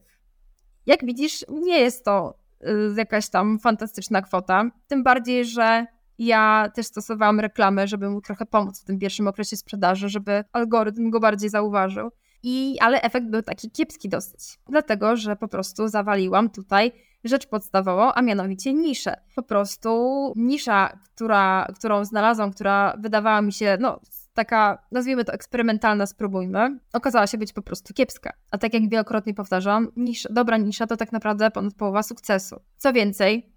Jak 0.85 1.05
widzisz, 1.05 1.45
nie 1.49 1.79
jest 1.79 2.05
to 2.05 2.37
y, 2.63 2.93
jakaś 2.97 3.29
tam 3.29 3.59
fantastyczna 3.59 4.21
kwota, 4.21 4.63
tym 4.87 5.03
bardziej, 5.03 5.45
że 5.45 5.85
ja 6.19 6.71
też 6.75 6.85
stosowałam 6.85 7.39
reklamę, 7.39 7.87
żeby 7.87 8.09
mu 8.09 8.21
trochę 8.21 8.45
pomóc 8.45 8.81
w 8.81 8.83
tym 8.83 8.99
pierwszym 8.99 9.27
okresie 9.27 9.57
sprzedaży, 9.57 10.09
żeby 10.09 10.43
algorytm 10.53 11.09
go 11.09 11.19
bardziej 11.19 11.49
zauważył. 11.49 12.11
I, 12.43 12.77
ale 12.79 13.01
efekt 13.01 13.27
był 13.27 13.41
taki 13.41 13.71
kiepski 13.71 14.09
dosyć, 14.09 14.57
dlatego 14.69 15.15
że 15.15 15.35
po 15.35 15.47
prostu 15.47 15.87
zawaliłam 15.87 16.49
tutaj 16.49 16.91
rzecz 17.23 17.47
podstawową, 17.47 18.13
a 18.13 18.21
mianowicie 18.21 18.73
niszę. 18.73 19.13
Po 19.35 19.43
prostu 19.43 20.33
nisza, 20.35 20.99
która, 21.03 21.67
którą 21.75 22.05
znalazłam, 22.05 22.51
która 22.51 22.95
wydawała 22.99 23.41
mi 23.41 23.53
się, 23.53 23.77
no, 23.79 23.99
taka, 24.33 24.77
nazwijmy 24.91 25.25
to 25.25 25.33
eksperymentalna, 25.33 26.05
spróbujmy, 26.05 26.79
okazała 26.93 27.27
się 27.27 27.37
być 27.37 27.53
po 27.53 27.61
prostu 27.61 27.93
kiepska. 27.93 28.33
A 28.51 28.57
tak 28.57 28.73
jak 28.73 28.89
wielokrotnie 28.89 29.33
powtarzam, 29.33 29.87
nisz, 29.95 30.27
dobra 30.29 30.57
nisza 30.57 30.87
to 30.87 30.97
tak 30.97 31.11
naprawdę 31.11 31.51
ponad 31.51 31.73
połowa 31.73 32.03
sukcesu. 32.03 32.61
Co 32.77 32.93
więcej, 32.93 33.54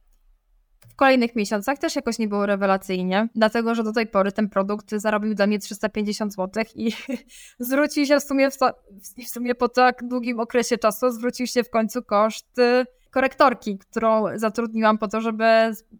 kolejnych 0.99 1.37
miesiącach 1.37 1.79
też 1.79 1.97
jakoś 1.97 2.19
nie 2.19 2.29
było 2.29 2.47
rewelacyjnie, 2.47 3.29
dlatego 3.35 3.75
że 3.75 3.83
do 3.83 3.93
tej 3.93 4.07
pory 4.07 4.33
ten 4.33 4.49
produkt 4.49 4.91
zarobił 4.91 5.35
dla 5.35 5.47
mnie 5.47 5.59
350 5.59 6.35
zł 6.35 6.65
i 6.75 6.93
zwrócił 7.59 8.07
się 8.07 8.21
w 8.21 8.23
sumie, 8.23 8.51
w, 8.51 8.57
w 9.25 9.29
sumie 9.29 9.55
po 9.55 9.69
tak 9.69 10.09
długim 10.09 10.41
okresie 10.41 10.79
czasu, 10.79 11.11
zwrócił 11.11 11.47
się 11.47 11.65
w 11.65 11.71
końcu 11.71 12.03
koszt 12.03 12.59
y, 12.59 12.87
korektorki, 13.11 13.79
którą 13.79 14.25
zatrudniłam 14.35 14.99
po 14.99 15.09
to, 15.09 15.21
żeby 15.21 15.45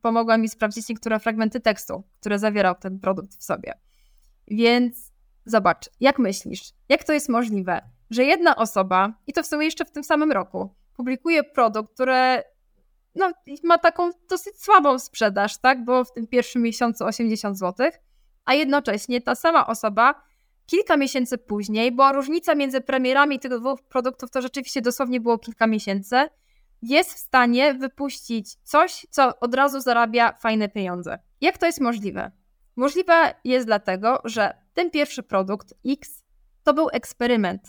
pomogła 0.03 0.39
mi 0.39 0.49
sprawdzić 0.49 0.89
niektóre 0.89 1.19
fragmenty 1.19 1.61
tekstu, 1.61 2.03
które 2.21 2.39
zawierał 2.39 2.75
ten 2.75 3.01
produkt 3.01 3.35
w 3.35 3.45
sobie. 3.45 3.73
Więc 4.49 5.13
zobacz, 5.45 5.91
jak 6.01 6.19
myślisz, 6.19 6.73
jak 6.89 7.05
to 7.05 7.13
jest 7.13 7.29
możliwe, 7.29 7.81
że 8.11 8.25
jedna 8.25 8.57
osoba, 8.57 9.13
i 9.27 9.33
to 9.33 9.43
w 9.43 9.47
sumie 9.47 9.65
jeszcze 9.65 9.85
w 9.85 9.91
tym 9.91 10.05
samym 10.05 10.33
roku, 10.33 10.75
publikuje 10.97 11.45
produkt, 11.45 11.95
który 11.95 12.43
no, 13.19 13.33
ma 13.65 13.79
taką 13.79 14.11
dosyć 14.31 14.63
słabą 14.63 14.99
sprzedaż, 14.99 15.59
tak? 15.59 15.85
Bo 15.85 16.05
w 16.05 16.13
tym 16.13 16.27
pierwszym 16.27 16.63
miesiącu 16.63 17.05
80 17.05 17.59
zł, 17.59 17.91
a 18.45 18.55
jednocześnie 18.55 19.21
ta 19.21 19.35
sama 19.35 19.67
osoba 19.67 20.23
kilka 20.67 20.97
miesięcy 20.97 21.39
później, 21.39 21.93
bo 21.93 22.13
różnica 22.13 22.55
między 22.55 22.81
premierami 22.81 23.41
tych 23.41 23.59
dwóch 23.59 23.83
produktów 23.83 24.31
to 24.31 24.43
rzeczywiście 24.43 24.83
dosłownie 24.83 25.21
było 25.21 25.39
kilka 25.39 25.67
miesięcy, 25.67 26.17
jest 26.83 27.15
w 27.15 27.19
stanie 27.19 27.75
wypuścić 27.75 28.55
coś, 28.63 29.07
co 29.11 29.41
od 29.41 29.55
razu 29.55 29.81
zarabia 29.81 30.33
fajne 30.33 30.69
pieniądze. 30.69 31.19
Jak 31.41 31.59
to 31.59 31.67
jest 31.67 31.81
możliwe? 31.81 32.33
Możliwe 32.77 33.35
jest 33.45 33.67
dlatego, 33.67 34.21
że 34.25 34.55
ten 34.75 34.91
pierwszy 34.91 35.23
produkt 35.23 35.75
X 35.87 36.25
to 36.63 36.75
był 36.75 36.89
eksperyment, 36.93 37.63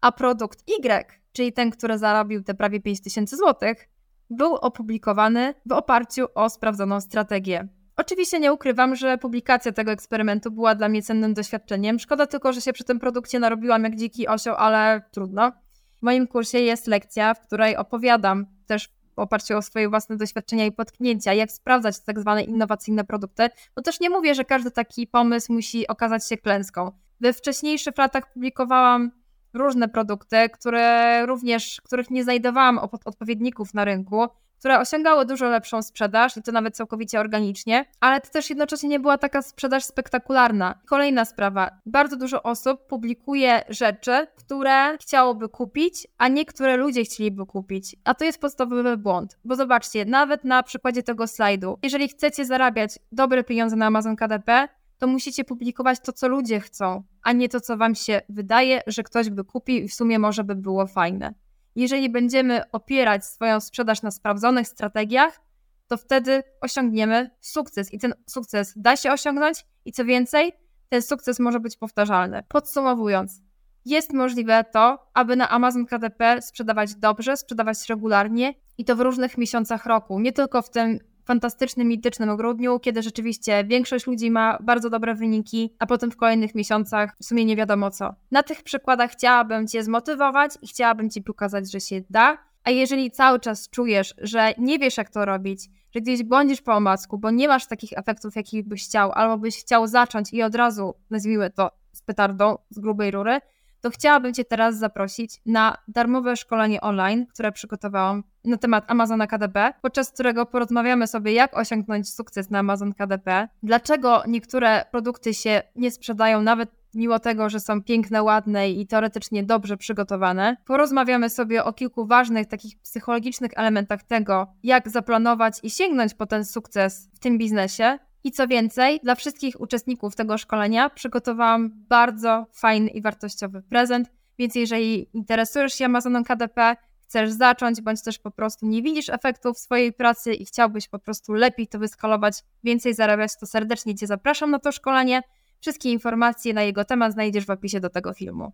a 0.00 0.12
produkt 0.12 0.68
Y, 0.68 1.22
czyli 1.32 1.52
ten, 1.52 1.70
który 1.70 1.98
zarobił 1.98 2.42
te 2.42 2.54
prawie 2.54 2.80
5000 2.80 3.36
złotych, 3.36 3.88
był 4.32 4.54
opublikowany 4.54 5.54
w 5.66 5.72
oparciu 5.72 6.26
o 6.34 6.50
sprawdzoną 6.50 7.00
strategię. 7.00 7.68
Oczywiście 7.96 8.40
nie 8.40 8.52
ukrywam, 8.52 8.96
że 8.96 9.18
publikacja 9.18 9.72
tego 9.72 9.90
eksperymentu 9.92 10.50
była 10.50 10.74
dla 10.74 10.88
mnie 10.88 11.02
cennym 11.02 11.34
doświadczeniem. 11.34 11.98
Szkoda 11.98 12.26
tylko, 12.26 12.52
że 12.52 12.60
się 12.60 12.72
przy 12.72 12.84
tym 12.84 12.98
produkcie 12.98 13.38
narobiłam 13.38 13.84
jak 13.84 13.96
dziki 13.96 14.28
osioł, 14.28 14.54
ale 14.58 15.02
trudno. 15.10 15.52
W 15.98 16.02
moim 16.02 16.26
kursie 16.26 16.58
jest 16.58 16.86
lekcja, 16.86 17.34
w 17.34 17.40
której 17.40 17.76
opowiadam 17.76 18.46
też 18.66 18.88
w 19.16 19.18
oparciu 19.18 19.56
o 19.56 19.62
swoje 19.62 19.88
własne 19.88 20.16
doświadczenia 20.16 20.66
i 20.66 20.72
potknięcia, 20.72 21.32
jak 21.32 21.52
sprawdzać 21.52 22.00
tak 22.00 22.20
zwane 22.20 22.42
innowacyjne 22.42 23.04
produkty, 23.04 23.48
bo 23.76 23.82
też 23.82 24.00
nie 24.00 24.10
mówię, 24.10 24.34
że 24.34 24.44
każdy 24.44 24.70
taki 24.70 25.06
pomysł 25.06 25.52
musi 25.52 25.88
okazać 25.88 26.28
się 26.28 26.36
klęską. 26.36 26.92
We 27.20 27.32
wcześniejszych 27.32 27.98
latach 27.98 28.32
publikowałam 28.32 29.10
różne 29.54 29.88
produkty, 29.88 30.48
które 30.52 31.26
również, 31.26 31.80
których 31.84 32.10
nie 32.10 32.24
znajdowałam 32.24 32.78
odpowiedników 33.04 33.74
na 33.74 33.84
rynku, 33.84 34.28
które 34.62 34.78
osiągały 34.80 35.26
dużo 35.26 35.48
lepszą 35.48 35.82
sprzedaż 35.82 36.36
i 36.36 36.42
to 36.42 36.52
nawet 36.52 36.76
całkowicie 36.76 37.20
organicznie, 37.20 37.84
ale 38.00 38.20
to 38.20 38.30
też 38.30 38.50
jednocześnie 38.50 38.88
nie 38.88 39.00
była 39.00 39.18
taka 39.18 39.42
sprzedaż 39.42 39.84
spektakularna. 39.84 40.74
Kolejna 40.86 41.24
sprawa. 41.24 41.70
Bardzo 41.86 42.16
dużo 42.16 42.42
osób 42.42 42.86
publikuje 42.86 43.62
rzeczy, 43.68 44.26
które 44.36 44.98
chciałoby 44.98 45.48
kupić, 45.48 46.06
a 46.18 46.28
nie 46.28 46.44
które 46.44 46.76
ludzie 46.76 47.04
chcieliby 47.04 47.46
kupić. 47.46 47.96
A 48.04 48.14
to 48.14 48.24
jest 48.24 48.40
podstawowy 48.40 48.96
błąd, 48.96 49.38
bo 49.44 49.56
zobaczcie, 49.56 50.04
nawet 50.04 50.44
na 50.44 50.62
przykładzie 50.62 51.02
tego 51.02 51.26
slajdu, 51.26 51.78
jeżeli 51.82 52.08
chcecie 52.08 52.44
zarabiać 52.44 52.98
dobre 53.12 53.44
pieniądze 53.44 53.76
na 53.76 53.86
Amazon 53.86 54.16
KDP, 54.16 54.68
to 55.02 55.06
musicie 55.06 55.44
publikować 55.44 56.00
to, 56.00 56.12
co 56.12 56.28
ludzie 56.28 56.60
chcą, 56.60 57.02
a 57.22 57.32
nie 57.32 57.48
to, 57.48 57.60
co 57.60 57.76
wam 57.76 57.94
się 57.94 58.20
wydaje, 58.28 58.80
że 58.86 59.02
ktoś 59.02 59.30
by 59.30 59.44
kupił 59.44 59.84
i 59.84 59.88
w 59.88 59.94
sumie 59.94 60.18
może 60.18 60.44
by 60.44 60.54
było 60.54 60.86
fajne. 60.86 61.34
Jeżeli 61.76 62.10
będziemy 62.10 62.70
opierać 62.70 63.26
swoją 63.26 63.60
sprzedaż 63.60 64.02
na 64.02 64.10
sprawdzonych 64.10 64.68
strategiach, 64.68 65.40
to 65.86 65.96
wtedy 65.96 66.42
osiągniemy 66.60 67.30
sukces 67.40 67.92
i 67.92 67.98
ten 67.98 68.14
sukces 68.26 68.72
da 68.76 68.96
się 68.96 69.12
osiągnąć 69.12 69.66
i 69.84 69.92
co 69.92 70.04
więcej, 70.04 70.52
ten 70.88 71.02
sukces 71.02 71.40
może 71.40 71.60
być 71.60 71.76
powtarzalny. 71.76 72.42
Podsumowując, 72.48 73.42
jest 73.84 74.12
możliwe 74.12 74.64
to, 74.72 75.10
aby 75.14 75.36
na 75.36 75.48
Amazon 75.48 75.86
KDP 75.86 76.42
sprzedawać 76.42 76.94
dobrze, 76.94 77.36
sprzedawać 77.36 77.88
regularnie 77.88 78.54
i 78.78 78.84
to 78.84 78.96
w 78.96 79.00
różnych 79.00 79.38
miesiącach 79.38 79.86
roku, 79.86 80.20
nie 80.20 80.32
tylko 80.32 80.62
w 80.62 80.70
tym 80.70 80.98
fantastycznym, 81.24 81.88
mitycznym 81.88 82.36
grudniu, 82.36 82.80
kiedy 82.80 83.02
rzeczywiście 83.02 83.64
większość 83.64 84.06
ludzi 84.06 84.30
ma 84.30 84.58
bardzo 84.60 84.90
dobre 84.90 85.14
wyniki, 85.14 85.74
a 85.78 85.86
potem 85.86 86.10
w 86.10 86.16
kolejnych 86.16 86.54
miesiącach 86.54 87.16
w 87.20 87.24
sumie 87.24 87.44
nie 87.44 87.56
wiadomo 87.56 87.90
co. 87.90 88.14
Na 88.30 88.42
tych 88.42 88.62
przykładach 88.62 89.10
chciałabym 89.10 89.68
Cię 89.68 89.84
zmotywować 89.84 90.52
i 90.62 90.68
chciałabym 90.68 91.10
Ci 91.10 91.22
pokazać, 91.22 91.72
że 91.72 91.80
się 91.80 92.00
da. 92.10 92.38
A 92.64 92.70
jeżeli 92.70 93.10
cały 93.10 93.40
czas 93.40 93.68
czujesz, 93.68 94.14
że 94.18 94.52
nie 94.58 94.78
wiesz, 94.78 94.96
jak 94.96 95.10
to 95.10 95.24
robić, 95.24 95.68
że 95.94 96.00
gdzieś 96.00 96.22
błądzisz 96.22 96.60
po 96.60 96.72
omacku, 96.72 97.18
bo 97.18 97.30
nie 97.30 97.48
masz 97.48 97.66
takich 97.66 97.92
efektów, 97.92 98.36
jakich 98.36 98.68
byś 98.68 98.84
chciał, 98.84 99.12
albo 99.12 99.38
byś 99.38 99.60
chciał 99.60 99.86
zacząć 99.86 100.32
i 100.32 100.42
od 100.42 100.54
razu, 100.54 100.94
nazwijmy 101.10 101.50
to 101.50 101.70
z 101.92 102.02
petardą, 102.02 102.58
z 102.70 102.78
grubej 102.78 103.10
rury, 103.10 103.40
to 103.82 103.90
chciałabym 103.90 104.34
Cię 104.34 104.44
teraz 104.44 104.78
zaprosić 104.78 105.40
na 105.46 105.76
darmowe 105.88 106.36
szkolenie 106.36 106.80
online, 106.80 107.26
które 107.26 107.52
przygotowałam 107.52 108.24
na 108.44 108.56
temat 108.56 108.84
Amazona 108.88 109.26
KDP, 109.26 109.72
podczas 109.82 110.10
którego 110.10 110.46
porozmawiamy 110.46 111.06
sobie, 111.06 111.32
jak 111.32 111.56
osiągnąć 111.58 112.10
sukces 112.10 112.50
na 112.50 112.58
Amazon 112.58 112.94
KDP, 112.94 113.48
dlaczego 113.62 114.22
niektóre 114.26 114.84
produkty 114.90 115.34
się 115.34 115.62
nie 115.76 115.90
sprzedają 115.90 116.42
nawet 116.42 116.70
mimo 116.94 117.18
tego, 117.18 117.48
że 117.48 117.60
są 117.60 117.82
piękne, 117.82 118.22
ładne 118.22 118.70
i 118.70 118.86
teoretycznie 118.86 119.42
dobrze 119.42 119.76
przygotowane. 119.76 120.56
Porozmawiamy 120.64 121.30
sobie 121.30 121.64
o 121.64 121.72
kilku 121.72 122.06
ważnych, 122.06 122.46
takich 122.46 122.78
psychologicznych 122.78 123.52
elementach 123.56 124.02
tego, 124.02 124.46
jak 124.62 124.88
zaplanować 124.88 125.58
i 125.62 125.70
sięgnąć 125.70 126.14
po 126.14 126.26
ten 126.26 126.44
sukces 126.44 127.10
w 127.14 127.18
tym 127.18 127.38
biznesie. 127.38 127.98
I 128.24 128.32
co 128.32 128.48
więcej, 128.48 129.00
dla 129.02 129.14
wszystkich 129.14 129.60
uczestników 129.60 130.16
tego 130.16 130.38
szkolenia 130.38 130.90
przygotowałam 130.90 131.70
bardzo 131.88 132.46
fajny 132.52 132.88
i 132.88 133.02
wartościowy 133.02 133.62
prezent, 133.62 134.08
więc 134.38 134.54
jeżeli 134.54 135.08
interesujesz 135.12 135.74
się 135.74 135.84
Amazonem 135.84 136.24
KDP, 136.24 136.76
chcesz 137.12 137.30
zacząć, 137.30 137.80
bądź 137.80 138.02
też 138.02 138.18
po 138.18 138.30
prostu 138.30 138.66
nie 138.66 138.82
widzisz 138.82 139.08
efektów 139.08 139.58
swojej 139.58 139.92
pracy 139.92 140.34
i 140.34 140.44
chciałbyś 140.44 140.88
po 140.88 140.98
prostu 140.98 141.32
lepiej 141.32 141.66
to 141.66 141.78
wyskalować, 141.78 142.34
więcej 142.64 142.94
zarabiać, 142.94 143.36
to 143.40 143.46
serdecznie 143.46 143.94
Cię 143.94 144.06
zapraszam 144.06 144.50
na 144.50 144.58
to 144.58 144.72
szkolenie. 144.72 145.22
Wszystkie 145.60 145.92
informacje 145.92 146.54
na 146.54 146.62
jego 146.62 146.84
temat 146.84 147.12
znajdziesz 147.12 147.46
w 147.46 147.50
opisie 147.50 147.80
do 147.80 147.90
tego 147.90 148.12
filmu. 148.12 148.52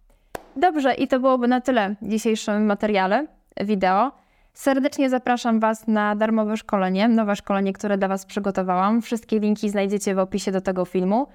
Dobrze, 0.57 0.95
i 0.95 1.09
to 1.09 1.21
byłoby 1.21 1.49
na 1.49 1.61
tyle 1.61 1.97
w 2.03 2.09
dzisiejszym 2.09 2.67
materiale 2.67 3.27
wideo. 3.61 4.13
Serdecznie 4.59 5.11
zapraszam 5.11 5.61
Was 5.61 5.87
na 5.87 6.17
darmowe 6.17 6.57
szkolenie, 6.57 7.09
nowe 7.09 7.37
szkolenie, 7.37 7.73
które 7.73 7.99
dla 7.99 8.09
Was 8.09 8.27
przygotowałam. 8.27 9.03
Wszystkie 9.03 9.39
linki 9.39 9.71
znajdziecie 9.71 10.15
w 10.15 10.19
opisie 10.19 10.53
do 10.53 10.61
tego 10.61 10.85
filmu. 10.85 11.27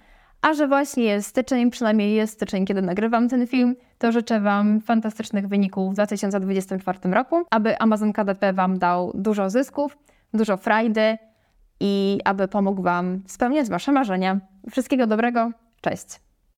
A 0.42 0.54
że 0.54 0.68
właśnie 0.68 1.04
jest 1.04 1.30
styczeń, 1.30 1.72
przynajmniej 1.72 2.14
jest 2.16 2.34
styczeń, 2.34 2.66
kiedy 2.66 2.82
nagrywam 2.82 3.30
ten 3.30 3.48
film, 3.48 3.76
to 3.98 4.12
życzę 4.12 4.40
Wam 4.40 4.82
fantastycznych 4.82 5.48
wyników 5.48 5.92
w 5.92 5.94
2024 5.94 7.00
roku, 7.04 7.44
aby 7.52 7.80
Amazon 7.80 8.14
KDP 8.14 8.54
Wam 8.54 8.80
dał 8.80 9.12
dużo 9.16 9.50
zysków, 9.50 9.98
dużo 10.34 10.58
frajdy 10.58 11.18
i 11.80 12.20
aby 12.26 12.48
pomógł 12.48 12.82
Wam 12.82 13.24
spełniać 13.28 13.70
Wasze 13.70 13.92
marzenia. 13.92 14.40
Wszystkiego 14.72 15.08
dobrego, 15.08 15.52
cześć! 15.82 16.23